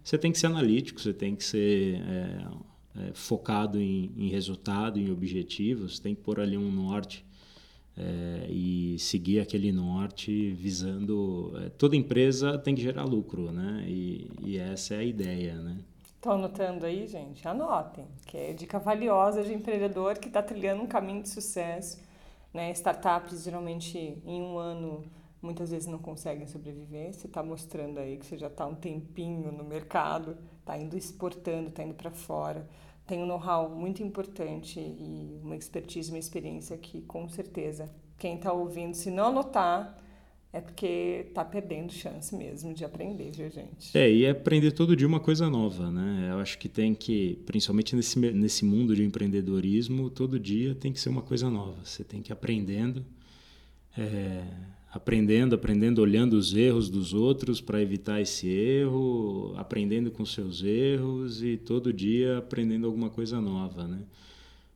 você 0.03 0.18
tem 0.18 0.34
que 0.34 0.38
ser 0.38 0.48
analítico, 0.48 1.00
você 1.00 1.13
tem 1.13 1.34
que 1.34 1.44
ser 1.46 1.96
é, 1.96 2.46
é, 2.98 3.12
focado 3.13 3.80
em, 3.80 4.12
em, 4.18 4.27
resultado, 4.27 5.00
em 5.00 5.10
objetivos, 5.12 5.98
tem 5.98 6.13
que 6.13 6.22
pôr 6.22 6.42
ali 6.42 6.58
um 6.58 6.70
norte 6.70 7.24
é, 7.97 8.47
e 8.50 8.97
seguir 9.00 9.39
aquele 9.39 9.71
norte 9.71 10.51
visando... 10.51 11.53
É, 11.57 11.69
toda 11.69 11.95
empresa 11.95 12.57
tem 12.57 12.73
que 12.75 12.81
gerar 12.81 13.05
lucro, 13.05 13.51
né? 13.51 13.85
E, 13.88 14.29
e 14.41 14.57
essa 14.57 14.95
é 14.95 15.00
a 15.00 15.03
ideia, 15.03 15.55
né? 15.55 15.77
Estão 16.15 16.33
anotando 16.33 16.85
aí, 16.85 17.05
gente? 17.05 17.45
Anotem, 17.45 18.07
que 18.25 18.38
é 18.38 18.53
dica 18.53 18.79
valiosa 18.79 19.43
de 19.43 19.53
empreendedor 19.53 20.17
que 20.17 20.27
está 20.27 20.41
trilhando 20.41 20.81
um 20.81 20.88
caminho 20.88 21.21
de 21.21 21.29
sucesso. 21.29 22.01
Né? 22.53 22.71
Startups, 22.71 23.43
geralmente, 23.43 23.97
em 23.97 24.41
um 24.41 24.57
ano, 24.57 25.03
muitas 25.41 25.71
vezes 25.71 25.88
não 25.88 26.00
conseguem 26.00 26.47
sobreviver. 26.47 27.13
Você 27.13 27.27
está 27.27 27.43
mostrando 27.43 28.00
aí 28.00 28.17
que 28.17 28.25
você 28.25 28.38
já 28.38 28.47
está 28.47 28.65
um 28.65 28.73
tempinho 28.73 29.51
no 29.51 29.65
mercado, 29.65 30.38
está 30.62 30.77
indo 30.77 30.95
exportando, 30.95 31.67
está 31.67 31.83
indo 31.83 31.93
para 31.93 32.09
fora. 32.09 32.65
Tem 33.05 33.19
um 33.19 33.25
know-how 33.25 33.69
muito 33.69 34.01
importante 34.01 34.79
e 34.79 35.39
uma 35.43 35.55
expertise, 35.55 36.10
uma 36.10 36.19
experiência 36.19 36.77
que, 36.77 37.01
com 37.01 37.27
certeza, 37.27 37.89
quem 38.17 38.36
está 38.36 38.53
ouvindo, 38.53 38.93
se 38.93 39.12
não 39.12 39.27
anotar, 39.27 40.01
é 40.53 40.62
porque 40.62 41.31
tá 41.33 41.43
perdendo 41.43 41.91
chance 41.91 42.33
mesmo 42.36 42.75
de 42.75 42.86
aprender, 42.86 43.31
viu, 43.31 43.50
gente? 43.50 43.98
É, 43.98 44.10
e 44.10 44.24
é 44.24 44.29
aprender 44.29 44.72
todo 44.72 44.95
dia 44.95 45.07
uma 45.07 45.19
coisa 45.19 45.50
nova, 45.50 45.91
né? 45.91 46.29
Eu 46.31 46.39
acho 46.39 46.60
que 46.60 46.69
tem 46.69 46.93
que, 46.93 47.41
principalmente 47.45 47.95
nesse, 47.95 48.19
nesse 48.19 48.63
mundo 48.63 48.95
de 48.95 49.03
empreendedorismo, 49.03 50.12
todo 50.12 50.39
dia 50.39 50.75
tem 50.75 50.93
que 50.93 51.00
ser 51.00 51.10
uma 51.10 51.24
coisa 51.24 51.50
nova. 51.50 51.83
Você 51.83 52.03
tem 52.03 52.22
que 52.22 52.31
ir 52.31 52.33
aprendendo, 52.33 53.03
é, 53.98 54.45
aprendendo, 54.93 55.55
aprendendo, 55.55 56.00
olhando 56.00 56.33
os 56.33 56.53
erros 56.53 56.88
dos 56.88 57.15
outros 57.15 57.59
para 57.59 57.81
evitar 57.81 58.21
esse 58.21 58.47
erro, 58.47 59.53
aprendendo 59.57 60.12
com 60.12 60.23
seus 60.23 60.63
erros 60.63 61.41
e 61.41 61.57
todo 61.57 61.91
dia 61.91 62.38
aprendendo 62.38 62.85
alguma 62.85 63.09
coisa 63.09 63.41
nova, 63.41 63.88
né? 63.88 64.03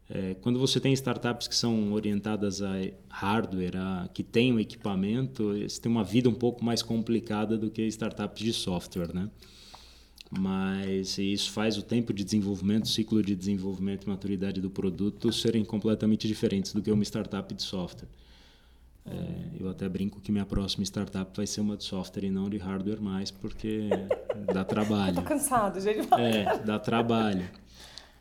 É, 0.10 0.36
quando 0.36 0.58
você 0.58 0.80
tem 0.80 0.94
startups 0.94 1.48
que 1.48 1.56
são 1.56 1.92
orientadas 1.92 2.62
a 2.62 2.74
hardware, 3.10 3.76
a, 3.76 4.10
que 4.12 4.24
têm 4.24 4.54
um 4.54 4.60
equipamento, 4.60 5.54
você 5.60 5.82
tem 5.82 5.92
uma 5.92 6.04
vida 6.04 6.30
um 6.30 6.34
pouco 6.34 6.64
mais 6.64 6.82
complicada 6.82 7.58
do 7.58 7.70
que 7.70 7.84
startups 7.84 8.42
de 8.42 8.54
software, 8.54 9.14
né? 9.14 9.30
Mas 10.32 11.18
isso 11.18 11.52
faz 11.52 11.78
o 11.78 11.84
tempo 11.84 12.12
de 12.12 12.24
desenvolvimento, 12.24 12.86
o 12.86 12.88
ciclo 12.88 13.22
de 13.22 13.36
desenvolvimento 13.36 14.06
e 14.06 14.10
maturidade 14.10 14.62
do 14.62 14.70
produto 14.70 15.32
serem 15.32 15.64
completamente 15.64 16.28
diferentes 16.28 16.74
do 16.74 16.82
que 16.82 16.92
uma 16.92 17.04
startup 17.04 17.54
de 17.54 17.62
software. 17.62 18.08
É, 19.10 19.62
eu 19.64 19.70
até 19.70 19.88
brinco 19.88 20.20
que 20.20 20.32
minha 20.32 20.46
próxima 20.46 20.84
startup 20.84 21.32
vai 21.36 21.48
ser 21.48 21.62
uma 21.62 21.78
de 21.78 21.84
software 21.84 22.26
e 22.26 22.30
não 22.30 22.50
de 22.50 22.58
hardware 22.58 23.02
mais, 23.02 23.32
porque 23.32 23.90
dá 24.54 24.66
trabalho. 24.66 25.16
Tô 25.16 25.22
cansado, 25.22 25.80
gente. 25.80 26.08
É, 26.14 26.58
dá 26.60 26.78
trabalho. 26.78 27.48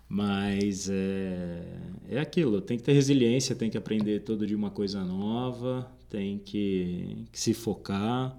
Mas 0.08 0.88
é, 0.88 1.62
é 2.08 2.20
aquilo, 2.20 2.60
tem 2.60 2.76
que 2.76 2.84
ter 2.84 2.92
resiliência, 2.92 3.56
tem 3.56 3.68
que 3.68 3.76
aprender 3.76 4.20
todo 4.20 4.46
dia 4.46 4.56
uma 4.56 4.70
coisa 4.70 5.04
nova, 5.04 5.90
tem 6.08 6.38
que, 6.38 7.26
que 7.32 7.40
se 7.40 7.52
focar, 7.52 8.38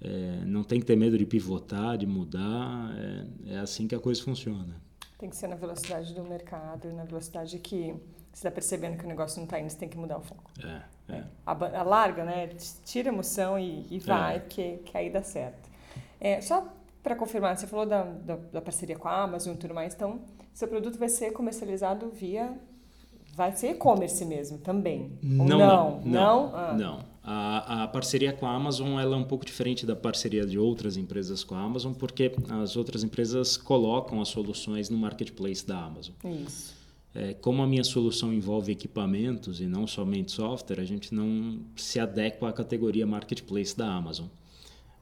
é, 0.00 0.44
não 0.46 0.62
tem 0.62 0.78
que 0.78 0.86
ter 0.86 0.94
medo 0.94 1.18
de 1.18 1.26
pivotar, 1.26 1.98
de 1.98 2.06
mudar, 2.06 2.94
é, 2.96 3.54
é 3.54 3.58
assim 3.58 3.88
que 3.88 3.94
a 3.96 3.98
coisa 3.98 4.22
funciona. 4.22 4.80
Tem 5.18 5.28
que 5.28 5.36
ser 5.36 5.48
na 5.48 5.56
velocidade 5.56 6.14
do 6.14 6.22
mercado, 6.22 6.92
na 6.92 7.04
velocidade 7.04 7.58
que 7.58 7.92
você 8.32 8.38
está 8.46 8.50
percebendo 8.50 8.96
que 8.96 9.04
o 9.04 9.08
negócio 9.08 9.38
não 9.38 9.44
está 9.44 9.58
indo, 9.58 9.70
você 9.70 9.78
tem 9.78 9.88
que 9.88 9.96
mudar 9.96 10.18
o 10.18 10.20
foco. 10.20 10.50
É, 10.64 10.82
é. 11.08 11.82
Larga, 11.82 12.24
né? 12.24 12.48
Tira 12.84 13.08
emoção 13.08 13.58
e, 13.58 13.86
e 13.90 13.98
vai, 13.98 14.36
é. 14.36 14.38
porque 14.40 14.78
que 14.84 14.96
aí 14.96 15.10
dá 15.10 15.22
certo. 15.22 15.68
É, 16.20 16.40
só 16.40 16.66
para 17.02 17.14
confirmar, 17.14 17.56
você 17.56 17.66
falou 17.66 17.84
da, 17.84 18.02
da, 18.02 18.36
da, 18.36 18.60
parceria 18.62 18.96
com 18.96 19.08
a 19.08 19.22
Amazon 19.22 19.54
e 19.54 19.58
tudo 19.58 19.74
mais, 19.74 19.94
então 19.94 20.20
seu 20.54 20.66
produto 20.66 20.98
vai 20.98 21.08
ser 21.08 21.32
comercializado 21.32 22.08
via. 22.10 22.52
Vai 23.36 23.54
ser 23.56 23.70
e-commerce 23.70 24.24
mesmo 24.24 24.58
também? 24.58 25.10
Não, 25.20 25.44
não, 25.44 25.58
não. 25.58 26.00
Não. 26.04 26.52
Ah. 26.54 26.72
não. 26.72 27.14
A, 27.26 27.84
a, 27.84 27.88
parceria 27.88 28.32
com 28.32 28.46
a 28.46 28.54
Amazon 28.54 29.00
ela 29.00 29.16
é 29.16 29.18
um 29.18 29.24
pouco 29.24 29.44
diferente 29.44 29.84
da 29.84 29.96
parceria 29.96 30.46
de 30.46 30.58
outras 30.58 30.96
empresas 30.96 31.42
com 31.42 31.54
a 31.54 31.60
Amazon, 31.60 31.92
porque 31.94 32.32
as 32.50 32.76
outras 32.76 33.02
empresas 33.02 33.56
colocam 33.56 34.20
as 34.20 34.28
soluções 34.28 34.88
no 34.88 34.96
marketplace 34.96 35.66
da 35.66 35.84
Amazon. 35.84 36.14
Isso. 36.22 36.83
É, 37.14 37.32
como 37.32 37.62
a 37.62 37.66
minha 37.66 37.84
solução 37.84 38.32
envolve 38.32 38.72
equipamentos 38.72 39.60
e 39.60 39.66
não 39.66 39.86
somente 39.86 40.32
software, 40.32 40.80
a 40.80 40.84
gente 40.84 41.14
não 41.14 41.60
se 41.76 42.00
adequa 42.00 42.48
à 42.48 42.52
categoria 42.52 43.06
marketplace 43.06 43.76
da 43.76 43.86
Amazon. 43.86 44.26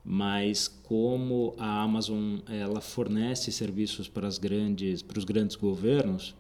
Mas 0.05 0.69
como 0.69 1.55
a 1.57 1.83
Amazon 1.83 2.41
ela 2.49 2.81
fornece 2.81 3.51
serviços 3.51 4.09
para 4.09 4.27
as 4.27 4.37
grandes 4.37 5.01
para 5.01 5.19
os 5.19 5.25
grandes 5.25 5.57
governos 5.57 6.35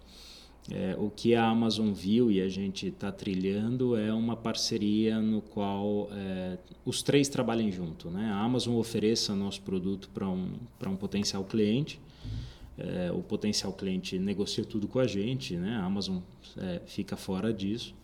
é, 0.70 0.96
o 0.98 1.10
que 1.10 1.34
a 1.34 1.44
Amazon 1.48 1.92
viu 1.92 2.30
e 2.30 2.40
a 2.40 2.48
gente 2.48 2.88
está 2.88 3.10
trilhando 3.10 3.96
é 3.96 4.12
uma 4.12 4.36
parceria 4.36 5.20
no 5.20 5.40
qual 5.40 6.08
é, 6.12 6.58
os 6.84 7.02
três 7.02 7.28
trabalhem 7.28 7.70
junto 7.70 8.10
né? 8.10 8.30
A 8.32 8.40
Amazon 8.40 8.74
ofereça 8.74 9.34
nosso 9.34 9.62
produto 9.62 10.10
para 10.12 10.28
um 10.28 10.54
um 10.86 10.96
potencial 10.96 11.44
cliente 11.44 12.00
é, 12.78 13.12
o 13.12 13.22
potencial 13.22 13.72
cliente 13.72 14.18
negocia 14.18 14.64
tudo 14.64 14.88
com 14.88 14.98
a 14.98 15.06
gente 15.06 15.56
né 15.56 15.76
a 15.76 15.84
Amazon 15.84 16.18
é, 16.56 16.80
fica 16.86 17.16
fora 17.16 17.52
disso 17.52 17.94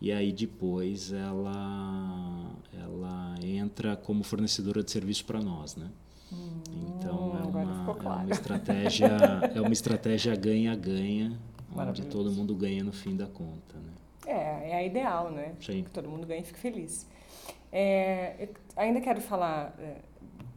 e 0.00 0.12
aí 0.12 0.32
depois 0.32 1.12
ela 1.12 2.50
ela 2.72 3.34
entra 3.42 3.96
como 3.96 4.22
fornecedora 4.22 4.82
de 4.82 4.90
serviço 4.90 5.24
para 5.24 5.40
nós, 5.40 5.74
né? 5.76 5.90
Hum, 6.32 6.60
então 6.96 7.36
é 7.36 7.46
uma, 7.46 7.94
claro. 7.94 8.20
é 8.20 8.24
uma 8.24 8.32
estratégia 8.32 9.08
é 9.54 9.60
uma 9.60 9.72
estratégia 9.72 10.36
ganha-ganha 10.36 11.38
onde 11.74 12.02
todo 12.06 12.30
mundo 12.30 12.54
ganha 12.54 12.84
no 12.84 12.92
fim 12.92 13.16
da 13.16 13.26
conta, 13.26 13.76
né? 13.76 13.92
É, 14.26 14.70
é 14.70 14.76
a 14.76 14.84
ideal, 14.84 15.30
né? 15.30 15.54
Sim. 15.60 15.82
Que 15.82 15.90
todo 15.90 16.08
mundo 16.08 16.26
ganha 16.26 16.40
e 16.40 16.44
fique 16.44 16.58
feliz. 16.60 17.06
É, 17.72 18.48
ainda 18.76 19.00
quero 19.00 19.20
falar, 19.20 19.74
é, 19.78 19.96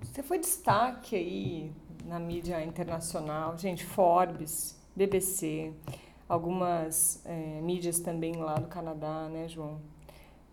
você 0.02 0.22
foi 0.22 0.40
destaque 0.40 1.16
aí 1.16 1.72
na 2.06 2.20
mídia 2.20 2.64
internacional, 2.64 3.58
gente, 3.58 3.84
Forbes, 3.84 4.78
BBC, 4.96 5.72
algumas 6.28 7.22
é, 7.26 7.60
mídias 7.62 8.00
também 8.00 8.36
lá 8.36 8.56
do 8.56 8.68
Canadá, 8.68 9.28
né, 9.30 9.48
João? 9.48 9.80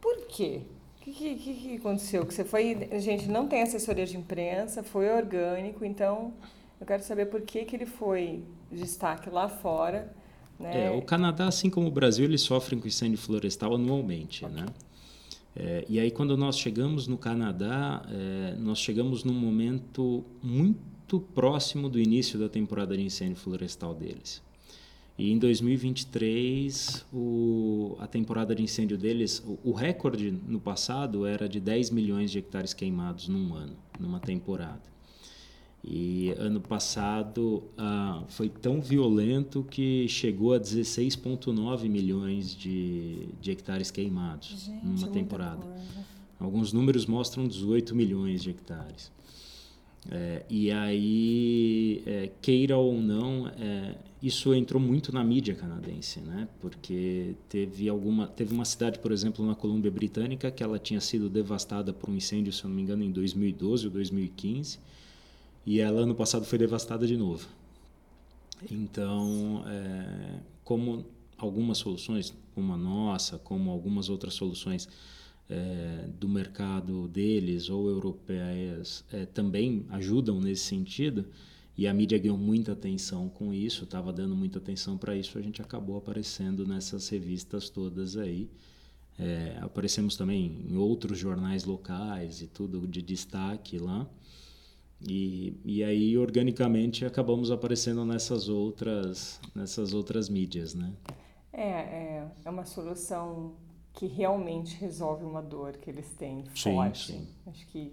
Por 0.01 0.27
quê? 0.27 0.63
O 0.97 1.11
que, 1.11 1.35
que, 1.37 1.55
que, 1.55 1.77
aconteceu? 1.77 2.27
Que 2.27 2.35
você 2.35 2.45
foi, 2.45 2.89
a 2.91 2.99
gente 2.99 3.29
não 3.29 3.49
tem 3.49 3.63
assessoria 3.63 4.05
de 4.05 4.17
imprensa, 4.17 4.83
foi 4.83 5.09
orgânico, 5.11 5.85
então 5.85 6.35
eu 6.81 6.87
quero 6.87 7.03
saber 7.03 7.27
por 7.27 7.41
que, 7.43 7.65
que 7.65 7.77
ele 7.77 7.87
foi 7.87 8.45
destaque 8.71 9.31
lá 9.31 9.49
fora. 9.49 10.15
Né? 10.59 10.87
É, 10.87 10.91
o 10.91 11.01
Canadá, 11.01 11.49
assim 11.49 11.71
como 11.71 11.89
o 11.89 11.91
Brasil, 11.91 12.25
eles 12.25 12.43
sofrem 12.43 12.79
com 12.79 12.87
incêndio 12.87 13.19
florestal 13.19 13.75
anualmente, 13.75 14.45
okay. 14.45 14.57
né? 14.57 14.67
É, 15.57 15.85
e 15.89 15.99
aí 15.99 16.11
quando 16.11 16.37
nós 16.37 16.59
chegamos 16.59 17.09
no 17.09 17.19
Canadá, 17.19 18.03
é, 18.09 18.55
nós 18.59 18.79
chegamos 18.79 19.25
num 19.25 19.33
momento 19.33 20.25
muito 20.43 20.98
próximo 21.19 21.89
do 21.89 22.01
início 22.01 22.39
da 22.39 22.49
temporada 22.49 22.97
de 22.97 23.03
incêndio 23.03 23.37
florestal 23.37 23.95
deles. 23.95 24.43
E 25.19 25.33
em 25.33 25.39
2023, 25.39 27.05
o, 27.13 27.97
a 27.99 28.07
temporada 28.07 28.55
de 28.55 28.63
incêndio 28.63 28.97
deles, 28.97 29.43
o, 29.45 29.71
o, 29.71 29.73
recorde 29.73 30.31
no 30.31 30.61
passado 30.61 31.27
era 31.27 31.49
de 31.49 31.59
10 31.59 31.91
milhões 31.91 32.31
de 32.31 32.39
hectares 32.39 32.73
queimados 32.73 33.27
num 33.27 33.53
ano, 33.53 33.77
numa 33.99 34.21
temporada. 34.21 34.83
E 35.83 36.31
ano 36.39 36.61
passado 36.61 37.65
ah, 37.77 38.23
foi 38.29 38.49
tão 38.49 38.81
violento 38.81 39.67
que 39.69 40.07
chegou 40.09 40.55
a 40.55 40.61
16,9 40.61 41.89
milhões 41.89 42.55
de, 42.55 43.29
de 43.41 43.51
hectares 43.51 43.91
queimados 43.91 44.67
Gente, 44.67 44.85
numa 44.85 45.09
temporada. 45.09 45.67
Alguns 46.39 46.73
números 46.73 47.07
mostram 47.07 47.49
18 47.49 47.95
milhões 47.95 48.43
de 48.43 48.51
hectares. 48.51 49.11
É, 50.11 50.43
e 50.49 50.71
aí, 50.71 52.03
é, 52.07 52.31
queira 52.41 52.79
ou 52.79 52.99
não, 52.99 53.47
é, 53.49 53.95
isso 54.23 54.55
entrou 54.55 54.81
muito 54.81 55.13
na 55.13 55.23
mídia 55.23 55.55
canadense, 55.55 56.21
né? 56.21 56.49
Porque 56.61 57.35
teve 57.49 57.89
alguma, 57.89 58.27
teve 58.27 58.55
uma 58.55 58.65
cidade, 58.65 58.99
por 58.99 59.13
exemplo, 59.13 59.47
na 59.47 59.55
Colômbia 59.55 59.91
Britânica, 59.91 60.51
que 60.51 60.63
ela 60.63 60.79
tinha 60.79 61.01
sido 61.01 61.29
devastada 61.29 61.93
por 61.93 62.09
um 62.09 62.17
incêndio, 62.17 62.53
se 62.53 62.65
não 62.65 62.71
me 62.71 62.83
engano, 62.83 63.03
em 63.03 63.11
2012 63.11 63.87
ou 63.87 63.93
2015, 63.93 64.79
e 65.67 65.79
ela 65.79 66.01
ano 66.01 66.15
passado 66.15 66.47
foi 66.47 66.59
devastada 66.59 67.07
de 67.07 67.17
novo. 67.17 67.47
Então, 68.71 69.63
é, 69.67 70.41
como 70.65 71.05
algumas 71.37 71.79
soluções, 71.79 72.35
como 72.55 72.73
a 72.73 72.77
nossa, 72.79 73.39
como 73.39 73.71
algumas 73.71 74.09
outras 74.09 74.35
soluções 74.35 74.89
é, 75.49 76.09
do 76.19 76.29
mercado 76.29 77.09
deles 77.09 77.71
ou 77.71 77.89
europeias 77.89 79.05
é, 79.13 79.25
também 79.25 79.87
ajudam 79.91 80.41
nesse 80.41 80.65
sentido, 80.65 81.27
e 81.77 81.87
a 81.87 81.95
mídia 81.95 82.19
ganhou 82.19 82.37
muita 82.37 82.73
atenção 82.73 83.29
com 83.29 83.55
isso, 83.55 83.85
estava 83.85 84.13
dando 84.13 84.35
muita 84.35 84.59
atenção 84.59 84.99
para 84.99 85.17
isso, 85.17 85.39
a 85.39 85.43
gente 85.43 85.63
acabou 85.63 85.97
aparecendo 85.97 86.67
nessas 86.67 87.09
revistas 87.09 87.71
todas 87.71 88.17
aí. 88.17 88.51
É, 89.17 89.59
aparecemos 89.61 90.17
também 90.17 90.65
em 90.69 90.77
outros 90.77 91.19
jornais 91.19 91.65
locais 91.65 92.43
e 92.43 92.47
tudo 92.47 92.87
de 92.87 93.01
destaque 93.01 93.79
lá. 93.79 94.09
E, 95.01 95.55
e 95.65 95.85
aí, 95.85 96.19
organicamente, 96.19 97.05
acabamos 97.05 97.53
aparecendo 97.53 98.05
nessas 98.05 98.49
outras, 98.49 99.41
nessas 99.55 99.95
outras 99.95 100.29
mídias, 100.29 100.75
né? 100.75 100.93
É, 101.53 101.63
é, 101.63 102.29
é 102.45 102.51
uma 102.51 102.65
solução 102.65 103.55
que 103.99 104.07
realmente 104.07 104.77
resolve 104.77 105.25
uma 105.25 105.43
dor 105.43 105.77
que 105.77 105.91
eles 105.91 106.09
têm 106.15 106.45
forte. 106.55 107.07
Sim, 107.07 107.19
sim. 107.19 107.29
Acho 107.49 107.67
que 107.67 107.93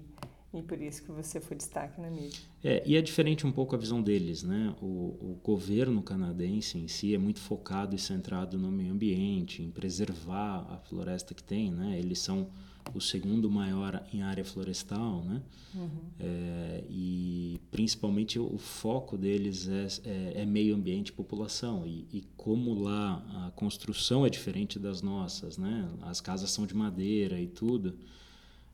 e 0.54 0.62
por 0.62 0.80
isso 0.80 1.04
que 1.04 1.12
você 1.12 1.42
foi 1.42 1.58
destaque 1.58 2.00
na 2.00 2.12
mídia. 2.12 2.40
É, 2.64 2.82
e 2.86 2.96
é 2.96 3.02
diferente 3.02 3.46
um 3.46 3.52
pouco 3.52 3.76
a 3.76 3.78
visão 3.78 4.02
deles, 4.02 4.44
né? 4.44 4.74
O, 4.80 4.86
o 4.86 5.40
governo 5.44 6.04
canadense 6.04 6.78
em 6.78 6.88
si 6.88 7.16
é 7.16 7.18
muito 7.18 7.42
focado 7.42 7.96
e 7.96 8.00
centrado 8.00 8.58
no 8.58 8.72
meio 8.72 8.94
ambiente, 8.94 9.64
em 9.64 9.72
preservar 9.72 10.66
a 10.70 10.78
floresta 10.78 11.34
que 11.34 11.44
tem, 11.44 11.72
né? 11.72 11.98
Eles 12.00 12.20
são 12.20 12.50
o 12.94 13.02
segundo 13.02 13.50
maior 13.50 14.06
em 14.14 14.22
área 14.22 14.46
florestal, 14.46 15.24
né? 15.24 15.42
Uhum. 15.74 15.90
É, 16.20 16.84
e 16.90 17.60
principalmente 17.72 18.40
o 18.40 18.58
foco 18.58 19.18
deles 19.18 19.68
é, 19.68 19.88
é, 20.06 20.42
é 20.42 20.46
meio 20.46 20.76
ambiente 20.76 21.10
e 21.10 21.12
população. 21.12 21.86
E, 21.86 22.06
e, 22.14 22.24
como 22.38 22.74
lá 22.74 23.48
a 23.48 23.52
construção 23.52 24.26
é 24.26 24.30
diferente 24.30 24.80
das 24.80 25.02
nossas, 25.02 25.58
né? 25.58 25.90
As 26.04 26.22
casas 26.22 26.52
são 26.52 26.66
de 26.66 26.74
madeira 26.76 27.40
e 27.40 27.48
tudo 27.48 27.98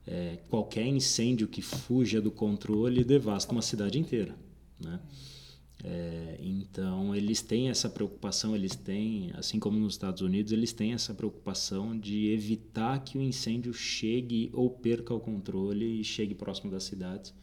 é, 0.06 0.38
qualquer 0.50 0.86
incêndio 0.86 1.47
que 1.47 1.62
fuja 1.62 2.21
do 2.21 2.32
controle 2.32 3.04
devasta 3.04 3.52
uma 3.52 3.62
cidade 3.62 4.00
inteira, 4.00 4.36
né? 4.80 5.00
É, 5.84 6.38
então 6.39 7.15
eles 7.15 7.41
têm 7.41 7.70
essa 7.70 7.89
preocupação, 7.89 8.56
eles 8.56 8.76
têm, 8.76 9.32
assim 9.34 9.60
como 9.60 9.80
nos 9.80 9.94
Estados 9.94 10.22
Unidos, 10.22 10.52
eles 10.52 10.72
têm 10.74 10.94
essa 10.94 11.13
preocupação 11.13 11.98
de 11.98 12.28
evitar 12.32 13.04
que 13.04 13.17
o 13.17 13.22
incêndio 13.22 13.74
chegue 13.74 14.52
ou 14.54 14.70
perca 14.70 15.13
o 15.13 15.20
controle 15.20 16.00
e 16.00 16.04
chegue 16.04 16.36
próximo 16.36 16.70
das 16.70 16.84
cidades 16.84 17.34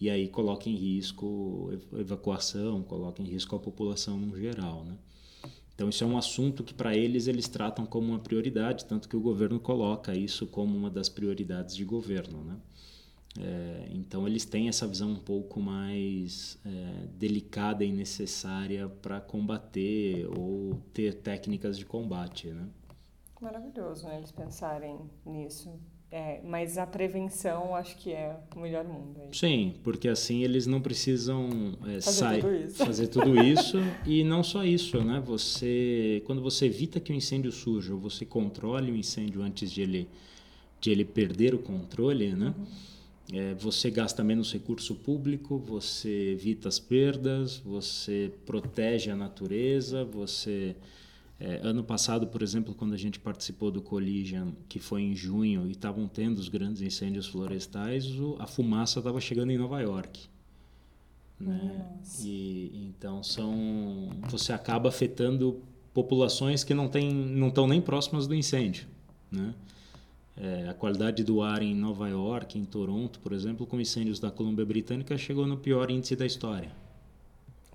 e 0.00 0.08
aí 0.08 0.26
coloca 0.28 0.68
em 0.68 0.74
risco 0.74 1.70
evacuação, 1.92 2.82
coloca 2.82 3.22
em 3.22 3.26
risco 3.26 3.54
a 3.54 3.58
população 3.58 4.34
geral, 4.34 4.82
né? 4.84 4.96
Então 5.74 5.88
isso 5.88 6.02
é 6.02 6.06
um 6.06 6.16
assunto 6.16 6.64
que 6.64 6.72
para 6.72 6.96
eles 6.96 7.26
eles 7.26 7.48
tratam 7.48 7.84
como 7.84 8.08
uma 8.08 8.18
prioridade, 8.18 8.86
tanto 8.86 9.08
que 9.08 9.16
o 9.16 9.20
governo 9.20 9.60
coloca 9.60 10.14
isso 10.16 10.46
como 10.46 10.76
uma 10.76 10.90
das 10.90 11.08
prioridades 11.08 11.76
de 11.76 11.84
governo, 11.84 12.42
né? 12.42 12.56
É, 13.38 13.88
então 13.92 14.26
eles 14.26 14.44
têm 14.44 14.68
essa 14.68 14.86
visão 14.86 15.10
um 15.10 15.18
pouco 15.18 15.60
mais 15.60 16.58
é, 16.64 17.06
delicada 17.16 17.84
e 17.84 17.92
necessária 17.92 18.88
para 18.88 19.20
combater 19.20 20.26
ou 20.36 20.80
ter 20.92 21.14
técnicas 21.14 21.78
de 21.78 21.84
combate, 21.84 22.48
né? 22.48 22.66
Maravilhoso, 23.40 24.06
né? 24.06 24.16
Eles 24.18 24.32
pensarem 24.32 24.98
nisso. 25.24 25.70
É, 26.12 26.40
mas 26.42 26.76
a 26.76 26.84
prevenção 26.84 27.76
acho 27.76 27.96
que 27.96 28.12
é 28.12 28.36
o 28.56 28.58
melhor 28.58 28.84
mundo. 28.84 29.20
Aí. 29.22 29.28
Sim, 29.32 29.76
porque 29.84 30.08
assim 30.08 30.42
eles 30.42 30.66
não 30.66 30.80
precisam 30.80 31.48
é, 31.86 32.00
fazer, 32.00 32.00
sair, 32.00 32.40
tudo 32.40 32.54
isso. 32.56 32.84
fazer 32.84 33.06
tudo 33.06 33.40
isso 33.40 33.78
e 34.04 34.24
não 34.24 34.42
só 34.42 34.64
isso, 34.64 35.00
né? 35.04 35.22
Você, 35.24 36.20
quando 36.26 36.42
você 36.42 36.66
evita 36.66 36.98
que 36.98 37.12
o 37.12 37.14
incêndio 37.14 37.52
surja, 37.52 37.94
ou 37.94 38.00
você 38.00 38.26
controle 38.26 38.90
o 38.90 38.96
incêndio 38.96 39.40
antes 39.40 39.70
de 39.70 39.82
ele, 39.82 40.08
de 40.80 40.90
ele 40.90 41.04
perder 41.04 41.54
o 41.54 41.60
controle, 41.60 42.34
né? 42.34 42.52
Uhum 42.58 42.99
é, 43.32 43.54
você 43.54 43.90
gasta 43.90 44.24
menos 44.24 44.52
recurso 44.52 44.94
público, 44.94 45.58
você 45.58 46.32
evita 46.32 46.68
as 46.68 46.78
perdas, 46.78 47.58
você 47.58 48.32
protege 48.44 49.10
a 49.10 49.16
natureza, 49.16 50.04
você... 50.04 50.76
É, 51.42 51.58
ano 51.62 51.82
passado, 51.82 52.26
por 52.26 52.42
exemplo, 52.42 52.74
quando 52.74 52.92
a 52.92 52.98
gente 52.98 53.18
participou 53.18 53.70
do 53.70 53.80
Collision, 53.80 54.50
que 54.68 54.78
foi 54.78 55.00
em 55.00 55.16
junho, 55.16 55.66
e 55.66 55.70
estavam 55.70 56.06
tendo 56.06 56.36
os 56.36 56.50
grandes 56.50 56.82
incêndios 56.82 57.26
florestais, 57.26 58.10
o, 58.10 58.36
a 58.38 58.46
fumaça 58.46 58.98
estava 58.98 59.18
chegando 59.22 59.50
em 59.50 59.56
Nova 59.56 59.80
York. 59.80 60.28
Né? 61.40 61.86
E 62.20 62.70
então 62.86 63.22
são 63.22 64.10
você 64.28 64.52
acaba 64.52 64.90
afetando 64.90 65.62
populações 65.94 66.62
que 66.62 66.74
não 66.74 66.88
tem, 66.88 67.10
não 67.10 67.48
estão 67.48 67.66
nem 67.66 67.80
próximas 67.80 68.26
do 68.26 68.34
incêndio, 68.34 68.86
né? 69.32 69.54
É, 70.42 70.70
a 70.70 70.74
qualidade 70.74 71.22
do 71.22 71.42
ar 71.42 71.60
em 71.60 71.74
Nova 71.74 72.08
York, 72.08 72.58
em 72.58 72.64
Toronto, 72.64 73.20
por 73.20 73.32
exemplo, 73.32 73.66
com 73.66 73.78
incêndios 73.78 74.18
da 74.18 74.30
Colômbia 74.30 74.64
Britânica, 74.64 75.18
chegou 75.18 75.46
no 75.46 75.58
pior 75.58 75.90
índice 75.90 76.16
da 76.16 76.24
história. 76.24 76.72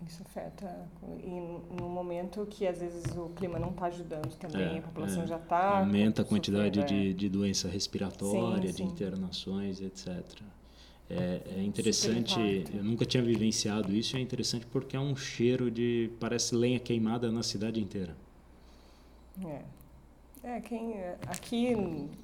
Isso 0.08 0.24
afeta. 0.24 0.88
E 1.24 1.80
no 1.80 1.88
momento 1.88 2.46
que 2.50 2.66
às 2.68 2.80
vezes 2.80 3.06
o 3.16 3.30
clima 3.30 3.60
não 3.60 3.70
está 3.70 3.86
ajudando 3.86 4.36
também, 4.38 4.62
é, 4.62 4.80
a 4.80 4.82
população 4.82 5.24
é. 5.24 5.28
já 5.28 5.38
está. 5.38 5.80
Aumenta 5.80 6.24
a 6.24 6.26
quantidade 6.26 6.84
de, 6.84 7.14
de 7.14 7.30
doença 7.30 7.68
respiratória, 7.70 8.72
sim, 8.72 8.78
sim. 8.78 8.84
de 8.84 8.92
internações, 8.92 9.80
etc. 9.80 10.24
É, 11.08 11.42
é 11.58 11.64
interessante, 11.64 12.66
eu 12.74 12.84
nunca 12.84 13.06
tinha 13.06 13.22
vivenciado 13.22 13.94
isso, 13.94 14.18
é 14.18 14.20
interessante 14.20 14.66
porque 14.66 14.96
é 14.96 15.00
um 15.00 15.16
cheiro 15.16 15.70
de. 15.70 16.10
parece 16.20 16.56
lenha 16.56 16.80
queimada 16.80 17.32
na 17.32 17.44
cidade 17.44 17.80
inteira. 17.80 18.16
É. 19.46 19.62
É, 20.46 20.62
quem 20.62 20.94
aqui 21.28 21.70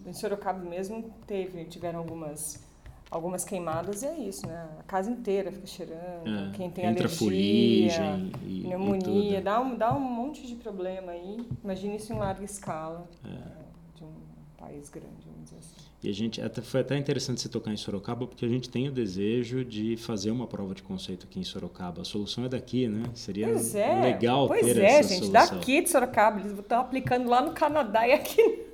em 0.06 0.14
Sorocaba 0.14 0.64
mesmo 0.64 1.12
teve, 1.26 1.66
tiveram 1.66 1.98
algumas 1.98 2.64
algumas 3.10 3.44
queimadas 3.44 4.04
e 4.04 4.06
é 4.06 4.16
isso, 4.16 4.48
né? 4.48 4.70
A 4.80 4.84
casa 4.84 5.10
inteira 5.10 5.52
fica 5.52 5.66
cheirando, 5.66 6.50
é, 6.50 6.52
quem 6.54 6.70
tem 6.70 6.86
alergia, 6.86 7.10
fuligem 7.10 8.32
e, 8.44 8.62
pneumonia, 8.62 9.40
e 9.40 9.42
dá 9.42 9.60
um 9.60 9.76
dá 9.76 9.92
um 9.94 10.00
monte 10.00 10.46
de 10.46 10.56
problema 10.56 11.12
aí. 11.12 11.46
Imagina 11.64 11.96
isso 11.96 12.14
em 12.14 12.18
larga 12.18 12.46
escala 12.46 13.10
é. 13.26 13.28
É, 13.28 13.98
de 13.98 14.04
um 14.04 14.14
país 14.56 14.88
grande, 14.90 15.26
vamos 15.26 15.46
dizer 15.46 15.58
assim. 15.58 15.91
E 16.04 16.10
a 16.10 16.14
gente 16.14 16.42
até 16.42 16.62
foi 16.62 16.82
até 16.82 16.98
interessante 16.98 17.42
você 17.42 17.48
tocar 17.48 17.72
em 17.72 17.78
Sorocaba 17.78 18.26
porque 18.26 18.44
a 18.44 18.48
gente 18.48 18.70
tem 18.70 18.90
o 18.90 18.92
desejo 18.92 19.64
de 19.64 19.96
fazer 19.98 20.32
uma 20.32 20.48
prova 20.48 20.74
de 20.74 20.82
conceito 20.82 21.28
aqui 21.30 21.40
em 21.40 21.44
Sorocaba. 21.44 22.02
A 22.02 22.06
solução 22.06 22.46
é 22.46 22.50
daqui, 22.50 22.88
né? 22.88 23.04
Seria 23.14 23.48
pois 23.48 23.76
é, 23.76 24.02
legal 24.02 24.48
pois 24.48 24.66
ter 24.66 24.78
é, 24.80 25.00
essa 25.00 25.10
gente, 25.10 25.26
solução. 25.28 25.58
daqui 25.58 25.82
de 25.82 25.90
Sorocaba 25.90 26.40
eles 26.40 26.58
estão 26.58 26.82
aplicando 26.82 27.30
lá 27.30 27.42
no 27.42 27.52
Canadá 27.52 28.08
e 28.08 28.14
aqui. 28.14 28.66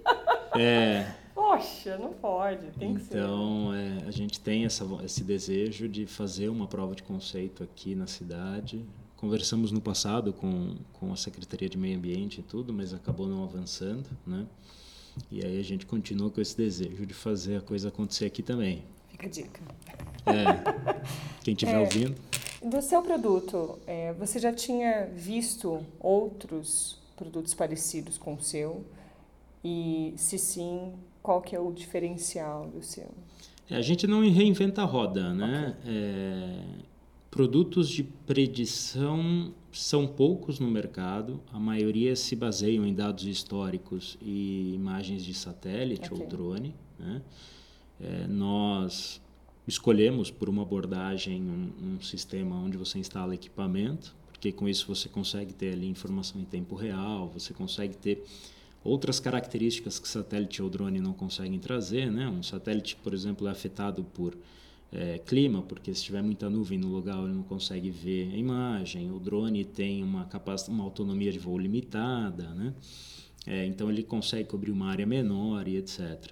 É. 0.57 1.11
Poxa, 1.35 1.97
não 1.97 2.13
pode, 2.13 2.65
tem 2.79 2.95
que 2.95 3.01
ser. 3.01 3.17
Então, 3.19 3.71
é, 3.73 4.07
a 4.07 4.11
gente 4.11 4.39
tem 4.39 4.65
essa, 4.65 4.83
esse 5.05 5.23
desejo 5.23 5.87
de 5.87 6.07
fazer 6.07 6.49
uma 6.49 6.65
prova 6.65 6.95
de 6.95 7.03
conceito 7.03 7.63
aqui 7.63 7.93
na 7.93 8.07
cidade. 8.07 8.83
Conversamos 9.17 9.71
no 9.71 9.79
passado 9.79 10.33
com, 10.33 10.75
com 10.93 11.13
a 11.13 11.15
Secretaria 11.15 11.69
de 11.69 11.77
Meio 11.77 11.97
Ambiente 11.97 12.39
e 12.39 12.43
tudo, 12.43 12.73
mas 12.73 12.91
acabou 12.91 13.27
não 13.27 13.43
avançando, 13.43 14.09
né? 14.25 14.47
E 15.31 15.45
aí 15.45 15.59
a 15.59 15.63
gente 15.63 15.85
continua 15.85 16.29
com 16.29 16.41
esse 16.41 16.55
desejo 16.55 17.05
de 17.05 17.13
fazer 17.13 17.57
a 17.57 17.61
coisa 17.61 17.89
acontecer 17.89 18.25
aqui 18.25 18.41
também. 18.41 18.83
Fica 19.09 19.27
a 19.27 19.29
dica. 19.29 19.61
É, 20.25 21.03
quem 21.43 21.53
estiver 21.53 21.75
é, 21.75 21.79
ouvindo. 21.79 22.15
Do 22.63 22.81
seu 22.81 23.01
produto, 23.01 23.79
é, 23.87 24.13
você 24.13 24.39
já 24.39 24.51
tinha 24.51 25.05
visto 25.05 25.85
outros 25.99 26.99
produtos 27.15 27.53
parecidos 27.53 28.17
com 28.17 28.35
o 28.35 28.41
seu? 28.41 28.85
E 29.63 30.13
se 30.17 30.37
sim, 30.37 30.93
qual 31.21 31.41
que 31.41 31.55
é 31.55 31.59
o 31.59 31.71
diferencial 31.71 32.67
do 32.67 32.83
seu? 32.83 33.09
É, 33.69 33.75
a 33.75 33.81
gente 33.81 34.07
não 34.07 34.21
reinventa 34.21 34.81
a 34.81 34.85
roda, 34.85 35.33
né? 35.33 35.75
Okay. 35.81 36.86
Produtos 37.29 37.89
de 37.89 38.03
predição 38.03 39.53
são 39.71 40.07
poucos 40.07 40.59
no 40.59 40.69
mercado, 40.69 41.41
a 41.51 41.59
maioria 41.59 42.15
se 42.15 42.35
baseiam 42.35 42.85
em 42.85 42.93
dados 42.93 43.25
históricos 43.25 44.17
e 44.21 44.73
imagens 44.73 45.23
de 45.23 45.33
satélite 45.33 46.11
okay. 46.11 46.23
ou 46.23 46.27
drone. 46.27 46.75
Né? 46.97 47.21
É, 47.99 48.27
nós 48.27 49.21
escolhemos 49.67 50.31
por 50.31 50.47
uma 50.47 50.61
abordagem 50.61 51.41
um, 51.43 51.95
um, 51.95 52.01
sistema 52.01 52.55
onde 52.55 52.77
você 52.77 52.97
instala 52.97 53.35
equipamento, 53.35 54.15
porque 54.31 54.51
com 54.51 54.67
isso 54.67 54.87
você 54.87 55.09
consegue 55.09 55.53
ter 55.53 55.73
ali 55.73 55.87
informação 55.87 56.39
em 56.39 56.45
tempo 56.45 56.75
real, 56.75 57.27
você 57.27 57.53
consegue 57.53 57.97
ter 57.97 58.23
outras 58.83 59.19
características 59.19 59.99
que 59.99 60.07
satélite 60.07 60.61
ou 60.61 60.69
drone 60.69 61.01
não 61.01 61.13
conseguem 61.13 61.59
trazer. 61.59 62.09
Né? 62.09 62.27
Um 62.27 62.41
satélite, 62.41 62.95
por 63.03 63.13
exemplo, 63.13 63.47
é 63.47 63.51
afetado 63.51 64.03
por 64.03 64.35
é, 64.91 65.17
clima, 65.19 65.61
porque 65.61 65.93
se 65.93 66.03
tiver 66.03 66.21
muita 66.21 66.49
nuvem 66.49 66.77
no 66.77 66.87
lugar 66.87 67.17
ele 67.23 67.33
não 67.33 67.43
consegue 67.43 67.89
ver 67.89 68.31
a 68.33 68.37
imagem. 68.37 69.11
O 69.11 69.19
drone 69.19 69.65
tem 69.65 70.03
uma 70.03 70.25
capacidade, 70.25 70.75
uma 70.75 70.83
autonomia 70.83 71.31
de 71.31 71.39
voo 71.39 71.57
limitada, 71.57 72.49
né? 72.53 72.73
É, 73.45 73.65
então 73.65 73.89
ele 73.89 74.03
consegue 74.03 74.49
cobrir 74.49 74.71
uma 74.71 74.87
área 74.87 75.05
menor 75.05 75.67
e 75.67 75.77
etc. 75.77 76.31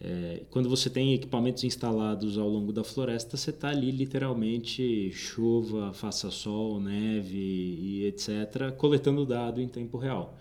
É, 0.00 0.42
quando 0.50 0.68
você 0.68 0.88
tem 0.88 1.12
equipamentos 1.12 1.64
instalados 1.64 2.38
ao 2.38 2.48
longo 2.48 2.72
da 2.72 2.84
floresta, 2.84 3.36
você 3.36 3.50
está 3.50 3.68
ali 3.68 3.90
literalmente 3.90 5.10
chuva, 5.12 5.92
faça 5.92 6.30
sol, 6.30 6.80
neve 6.80 7.36
e 7.36 8.04
etc, 8.06 8.72
coletando 8.76 9.26
dado 9.26 9.60
em 9.60 9.68
tempo 9.68 9.98
real. 9.98 10.36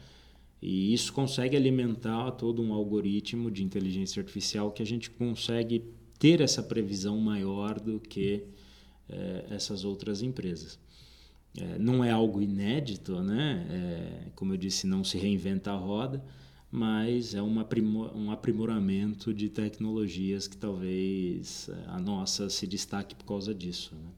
E 0.62 0.94
isso 0.94 1.14
consegue 1.14 1.56
alimentar 1.56 2.32
todo 2.32 2.62
um 2.62 2.74
algoritmo 2.74 3.50
de 3.52 3.64
inteligência 3.64 4.20
artificial 4.22 4.72
que 4.72 4.82
a 4.82 4.86
gente 4.86 5.10
consegue 5.10 5.84
ter 6.20 6.42
essa 6.42 6.64
previsão 6.64 7.18
maior 7.18 7.80
do 7.80 8.00
que 8.00 8.44
é, 9.10 9.46
essas 9.52 9.86
outras 9.86 10.22
empresas. 10.22 10.80
É, 11.58 11.80
não 11.80 12.04
é 12.04 12.12
algo 12.12 12.42
inédito, 12.42 13.22
né? 13.22 13.66
É, 13.70 14.30
como 14.36 14.54
eu 14.54 14.58
disse, 14.58 14.86
não 14.86 15.04
se 15.04 15.18
reinventa 15.18 15.72
a 15.72 15.76
roda, 15.76 16.24
mas 16.70 17.34
é 17.34 17.42
um, 17.42 17.60
aprimor, 17.60 18.16
um 18.16 18.32
aprimoramento 18.32 19.34
de 19.34 19.50
tecnologias 19.50 20.48
que 20.48 20.58
talvez 20.58 21.70
a 21.88 22.00
nossa 22.00 22.50
se 22.50 22.68
destaque 22.68 23.16
por 23.16 23.26
causa 23.26 23.56
disso. 23.56 23.96
Né? 23.96 24.12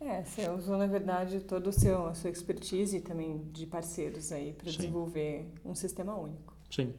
É, 0.00 0.24
você 0.24 0.48
usou, 0.48 0.78
na 0.78 0.86
verdade, 0.86 1.40
toda 1.40 1.70
a 1.70 2.14
sua 2.14 2.30
expertise 2.30 3.00
também 3.00 3.42
de 3.52 3.66
parceiros 3.66 4.32
aí 4.32 4.52
para 4.52 4.70
desenvolver 4.70 5.46
um 5.64 5.74
sistema 5.74 6.16
único. 6.16 6.56
Sim. 6.70 6.94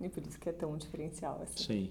E 0.00 0.08
por 0.08 0.26
isso 0.26 0.38
que 0.38 0.48
é 0.48 0.52
tão 0.52 0.76
diferencial. 0.76 1.40
Assim. 1.42 1.64
Sim. 1.64 1.90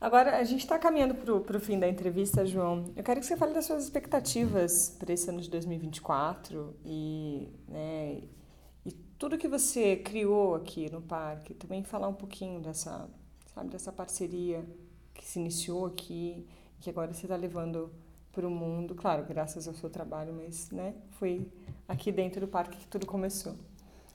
Agora, 0.00 0.36
a 0.36 0.44
gente 0.44 0.60
está 0.60 0.78
caminhando 0.78 1.14
para 1.14 1.56
o 1.56 1.60
fim 1.60 1.78
da 1.78 1.88
entrevista, 1.88 2.44
João. 2.44 2.92
Eu 2.96 3.02
quero 3.02 3.20
que 3.20 3.26
você 3.26 3.36
fale 3.36 3.54
das 3.54 3.64
suas 3.64 3.84
expectativas 3.84 4.94
para 4.98 5.12
esse 5.12 5.28
ano 5.30 5.40
de 5.40 5.48
2024 5.48 6.74
e, 6.84 7.48
né, 7.68 8.20
e 8.84 8.92
tudo 9.18 9.38
que 9.38 9.48
você 9.48 9.96
criou 9.96 10.54
aqui 10.54 10.90
no 10.90 11.00
parque. 11.00 11.54
Também 11.54 11.82
falar 11.82 12.08
um 12.08 12.14
pouquinho 12.14 12.60
dessa, 12.60 13.08
sabe, 13.54 13.70
dessa 13.70 13.90
parceria 13.92 14.64
que 15.14 15.24
se 15.24 15.38
iniciou 15.38 15.86
aqui 15.86 16.46
que 16.84 16.90
agora 16.90 17.12
você 17.12 17.24
está 17.24 17.36
levando 17.36 17.90
para 18.30 18.46
o 18.46 18.50
mundo. 18.50 18.94
Claro, 18.94 19.24
graças 19.24 19.66
ao 19.66 19.74
seu 19.74 19.88
trabalho, 19.88 20.34
mas 20.34 20.70
né, 20.70 20.94
foi 21.12 21.48
aqui 21.88 22.12
dentro 22.12 22.42
do 22.42 22.48
parque 22.48 22.76
que 22.76 22.86
tudo 22.86 23.06
começou. 23.06 23.56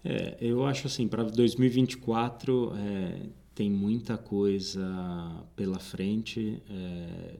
É, 0.05 0.37
eu 0.39 0.65
acho 0.65 0.87
assim, 0.87 1.07
para 1.07 1.23
2024 1.23 2.73
é, 2.75 3.29
tem 3.59 3.69
muita 3.69 4.17
coisa 4.17 4.89
pela 5.53 5.79
frente, 5.79 6.63
é, 6.69 7.35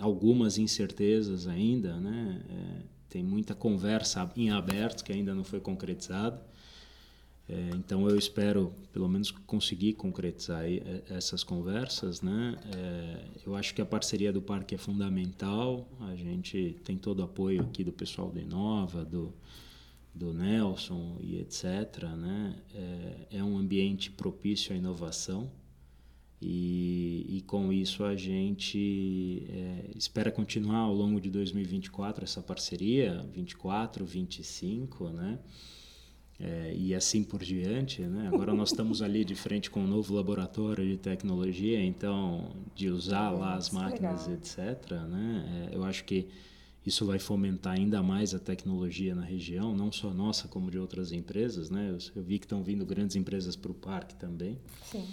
algumas 0.00 0.56
incertezas 0.56 1.46
ainda, 1.46 2.00
né? 2.00 2.40
É, 2.48 2.82
tem 3.10 3.22
muita 3.22 3.54
conversa 3.54 4.32
em 4.34 4.48
aberto 4.48 5.04
que 5.04 5.12
ainda 5.12 5.34
não 5.34 5.44
foi 5.44 5.60
concretizada. 5.60 6.42
É, 7.46 7.70
então 7.74 8.08
eu 8.08 8.16
espero 8.16 8.72
pelo 8.94 9.06
menos 9.10 9.30
conseguir 9.30 9.92
concretizar 9.92 10.64
essas 11.10 11.44
conversas, 11.44 12.22
né? 12.22 12.56
É, 12.74 13.24
eu 13.44 13.54
acho 13.54 13.74
que 13.74 13.82
a 13.82 13.86
parceria 13.86 14.32
do 14.32 14.40
parque 14.40 14.74
é 14.74 14.78
fundamental. 14.78 15.86
A 16.00 16.16
gente 16.16 16.78
tem 16.82 16.96
todo 16.96 17.20
o 17.20 17.24
apoio 17.24 17.60
aqui 17.60 17.84
do 17.84 17.92
pessoal 17.92 18.30
do 18.30 18.40
Inova, 18.40 19.04
do 19.04 19.30
do 20.14 20.32
Nelson 20.32 21.18
e 21.20 21.38
etc. 21.38 22.04
Né? 22.16 22.56
É, 22.74 23.38
é 23.38 23.44
um 23.44 23.56
ambiente 23.56 24.10
propício 24.10 24.74
à 24.74 24.76
inovação 24.76 25.50
e, 26.44 27.24
e 27.28 27.40
com 27.42 27.72
isso 27.72 28.02
a 28.02 28.16
gente 28.16 29.46
é, 29.48 29.90
espera 29.94 30.28
continuar 30.32 30.78
ao 30.78 30.92
longo 30.92 31.20
de 31.20 31.30
2024 31.30 32.24
essa 32.24 32.42
parceria, 32.42 33.24
24, 33.32 34.04
25, 34.04 35.08
né? 35.10 35.38
É, 36.40 36.74
e 36.76 36.96
assim 36.96 37.22
por 37.22 37.44
diante. 37.44 38.02
Né? 38.02 38.26
Agora 38.26 38.52
nós 38.52 38.70
estamos 38.70 39.00
ali 39.02 39.24
de 39.24 39.36
frente 39.36 39.70
com 39.70 39.82
um 39.84 39.86
novo 39.86 40.12
laboratório 40.12 40.84
de 40.84 40.96
tecnologia, 40.96 41.80
então 41.80 42.50
de 42.74 42.88
usar 42.88 43.30
lá 43.30 43.54
as 43.54 43.70
máquinas, 43.70 44.26
etc. 44.26 44.90
Né? 45.08 45.68
É, 45.70 45.76
eu 45.76 45.84
acho 45.84 46.02
que 46.04 46.26
isso 46.84 47.06
vai 47.06 47.18
fomentar 47.18 47.74
ainda 47.74 48.02
mais 48.02 48.34
a 48.34 48.38
tecnologia 48.38 49.14
na 49.14 49.22
região, 49.22 49.74
não 49.74 49.92
só 49.92 50.12
nossa, 50.12 50.48
como 50.48 50.70
de 50.70 50.78
outras 50.78 51.12
empresas. 51.12 51.70
Né? 51.70 51.90
Eu, 51.90 51.98
eu 52.16 52.22
vi 52.22 52.38
que 52.38 52.44
estão 52.44 52.62
vindo 52.62 52.84
grandes 52.84 53.14
empresas 53.14 53.54
para 53.54 53.70
o 53.70 53.74
parque 53.74 54.14
também. 54.16 54.58
Sim. 54.84 55.06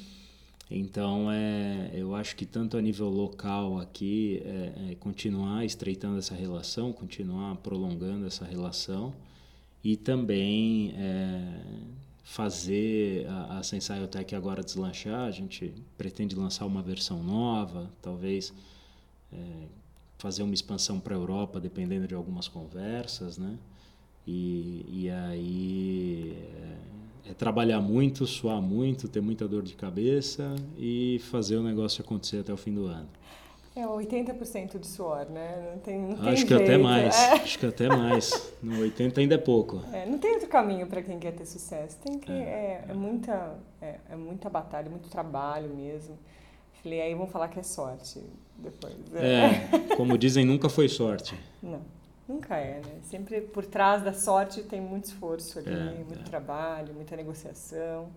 Então, 0.71 1.31
é, 1.31 1.91
eu 1.93 2.13
acho 2.13 2.35
que 2.35 2.45
tanto 2.45 2.77
a 2.77 2.81
nível 2.81 3.09
local 3.09 3.79
aqui, 3.79 4.41
é, 4.45 4.91
é 4.91 4.95
continuar 4.95 5.65
estreitando 5.65 6.19
essa 6.19 6.35
relação, 6.35 6.93
continuar 6.93 7.55
prolongando 7.57 8.27
essa 8.27 8.45
relação 8.45 9.13
e 9.83 9.95
também 9.95 10.93
é, 10.95 11.61
fazer 12.23 13.27
a, 13.27 13.59
a 13.59 13.63
Sensaio-Tech 13.63 14.35
agora 14.35 14.63
deslanchar. 14.63 15.21
A 15.21 15.31
gente 15.31 15.73
pretende 15.97 16.35
lançar 16.35 16.67
uma 16.67 16.83
versão 16.83 17.23
nova, 17.23 17.91
talvez 17.99 18.53
é, 19.33 19.37
fazer 20.19 20.43
uma 20.43 20.53
expansão 20.53 20.99
para 20.99 21.15
a 21.15 21.17
Europa, 21.17 21.59
dependendo 21.59 22.05
de 22.05 22.13
algumas 22.13 22.47
conversas, 22.47 23.37
né? 23.37 23.57
E, 24.27 24.85
e 24.87 25.09
aí 25.09 26.37
é, 27.25 27.31
é, 27.31 27.33
trabalhar 27.33 27.79
muito, 27.79 28.27
suar 28.27 28.61
muito, 28.61 29.07
ter 29.07 29.21
muita 29.21 29.47
dor 29.47 29.63
de 29.63 29.73
cabeça 29.73 30.53
e 30.77 31.19
fazer 31.31 31.55
o 31.55 31.63
negócio 31.63 32.03
acontecer 32.03 32.39
até 32.39 32.53
o 32.53 32.57
fim 32.57 32.73
do 32.73 32.85
ano. 32.85 33.07
É 33.75 33.85
80% 33.85 34.77
de 34.77 34.87
suor, 34.87 35.25
né? 35.29 35.71
Não 35.71 35.79
tem, 35.79 35.97
não 35.97 36.17
tem 36.17 36.27
Acho 36.27 36.35
jeito. 36.35 36.47
que 36.47 36.53
até 36.53 36.77
mais. 36.77 37.15
É. 37.17 37.33
Acho 37.35 37.59
que 37.59 37.65
até 37.65 37.87
mais. 37.87 38.53
No 38.61 38.81
80 38.81 39.21
ainda 39.21 39.35
é 39.35 39.37
pouco. 39.37 39.81
É, 39.93 40.05
não 40.05 40.17
tem 40.17 40.33
outro 40.33 40.49
caminho 40.49 40.85
para 40.85 41.01
quem 41.01 41.17
quer 41.17 41.31
ter 41.31 41.45
sucesso. 41.45 41.97
Tem 42.03 42.19
que 42.19 42.29
é, 42.29 42.35
é, 42.35 42.85
é 42.89 42.93
muita 42.93 43.55
é, 43.81 43.95
é 44.09 44.15
muita 44.17 44.49
batalha, 44.49 44.89
muito 44.89 45.07
trabalho 45.07 45.73
mesmo. 45.73 46.17
Falei, 46.81 47.01
aí 47.01 47.13
vão 47.13 47.27
falar 47.27 47.49
que 47.49 47.59
é 47.59 47.63
sorte 47.63 48.23
depois. 48.57 48.95
É, 49.15 49.95
como 49.95 50.17
dizem, 50.17 50.45
nunca 50.45 50.69
foi 50.69 50.87
sorte. 50.87 51.37
Não, 51.61 51.81
nunca 52.27 52.55
é, 52.55 52.79
né? 52.79 52.99
Sempre 53.03 53.41
por 53.41 53.65
trás 53.65 54.03
da 54.03 54.13
sorte 54.13 54.63
tem 54.63 54.79
muito 54.79 55.05
esforço 55.05 55.59
ali, 55.59 55.71
é, 55.71 56.03
muito 56.03 56.21
é. 56.21 56.23
trabalho, 56.23 56.93
muita 56.93 57.15
negociação. 57.15 58.09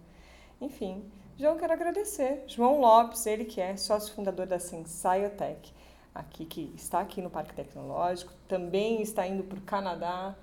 Enfim, 0.60 1.02
João, 1.38 1.56
quero 1.56 1.72
agradecer. 1.72 2.44
João 2.46 2.80
Lopes, 2.80 3.26
ele 3.26 3.44
que 3.44 3.60
é 3.60 3.76
sócio 3.76 4.14
fundador 4.14 4.46
da 4.46 4.58
Sensaiotech, 4.58 5.72
aqui 6.14 6.44
que 6.44 6.72
está 6.76 7.00
aqui 7.00 7.20
no 7.20 7.30
Parque 7.30 7.54
Tecnológico, 7.54 8.32
também 8.46 9.02
está 9.02 9.26
indo 9.26 9.42
para 9.42 9.58
o 9.58 9.62
Canadá, 9.62 10.36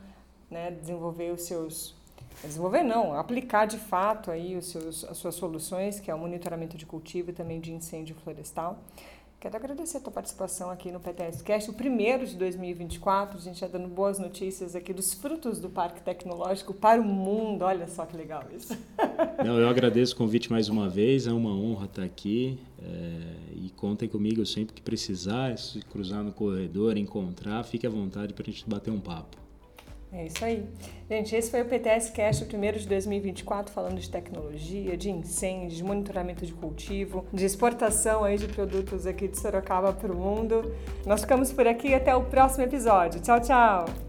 né, 0.49 0.71
desenvolver 0.71 1.31
os 1.31 1.43
seus 1.43 1.95
desenvolver 2.43 2.83
não, 2.83 3.13
aplicar 3.13 3.65
de 3.65 3.77
fato 3.77 4.31
aí 4.31 4.61
seus, 4.61 5.03
as 5.03 5.17
suas 5.17 5.35
soluções, 5.35 5.99
que 5.99 6.09
é 6.09 6.15
o 6.15 6.19
monitoramento 6.19 6.77
de 6.77 6.85
cultivo 6.85 7.31
e 7.31 7.33
também 7.33 7.59
de 7.59 7.71
incêndio 7.71 8.15
florestal. 8.23 8.81
Quero 9.39 9.55
agradecer 9.55 9.95
a 9.95 9.99
tua 10.01 10.11
participação 10.11 10.69
aqui 10.69 10.91
no 10.91 10.99
PTS 10.99 11.41
Cast, 11.41 11.69
o 11.69 11.73
primeiro 11.73 12.27
de 12.27 12.35
2024. 12.35 13.37
A 13.37 13.41
gente 13.41 13.61
já 13.61 13.67
dando 13.67 13.87
boas 13.87 14.19
notícias 14.19 14.75
aqui 14.75 14.91
dos 14.91 15.13
frutos 15.13 15.61
do 15.61 15.69
Parque 15.69 16.01
Tecnológico 16.01 16.73
para 16.73 16.99
o 16.99 17.05
mundo. 17.05 17.61
Olha 17.61 17.87
só 17.87 18.05
que 18.05 18.17
legal 18.17 18.43
isso. 18.53 18.77
Não, 19.45 19.57
eu 19.57 19.69
agradeço 19.69 20.13
o 20.13 20.17
convite 20.17 20.51
mais 20.51 20.67
uma 20.67 20.89
vez. 20.89 21.25
É 21.25 21.31
uma 21.31 21.51
honra 21.51 21.85
estar 21.85 22.03
aqui. 22.03 22.59
É, 22.81 23.55
e 23.55 23.69
contem 23.77 24.09
comigo 24.09 24.45
sempre 24.45 24.73
que 24.73 24.81
precisar, 24.81 25.57
se 25.57 25.79
cruzar 25.83 26.21
no 26.21 26.33
corredor, 26.33 26.97
encontrar, 26.97 27.63
fique 27.63 27.87
à 27.87 27.89
vontade 27.89 28.33
para 28.33 28.43
a 28.43 28.45
gente 28.45 28.69
bater 28.69 28.91
um 28.91 28.99
papo. 28.99 29.38
É 30.11 30.25
isso 30.25 30.43
aí. 30.43 30.67
Gente, 31.09 31.35
esse 31.35 31.51
foi 31.51 31.61
o 31.61 31.65
PTS 31.65 32.11
Cast, 32.11 32.43
o 32.43 32.47
primeiro 32.47 32.79
de 32.79 32.87
2024, 32.87 33.71
falando 33.71 33.99
de 33.99 34.09
tecnologia, 34.09 34.97
de 34.97 35.11
incêndio, 35.11 35.77
de 35.77 35.83
monitoramento 35.83 36.45
de 36.45 36.53
cultivo, 36.53 37.25
de 37.31 37.45
exportação 37.45 38.23
aí 38.23 38.37
de 38.37 38.47
produtos 38.47 39.05
aqui 39.05 39.27
de 39.27 39.37
Sorocaba 39.37 39.93
para 39.93 40.11
o 40.11 40.15
mundo. 40.15 40.75
Nós 41.05 41.21
ficamos 41.21 41.53
por 41.53 41.67
aqui 41.67 41.93
até 41.93 42.15
o 42.15 42.23
próximo 42.23 42.63
episódio. 42.63 43.21
Tchau, 43.21 43.39
tchau! 43.39 44.08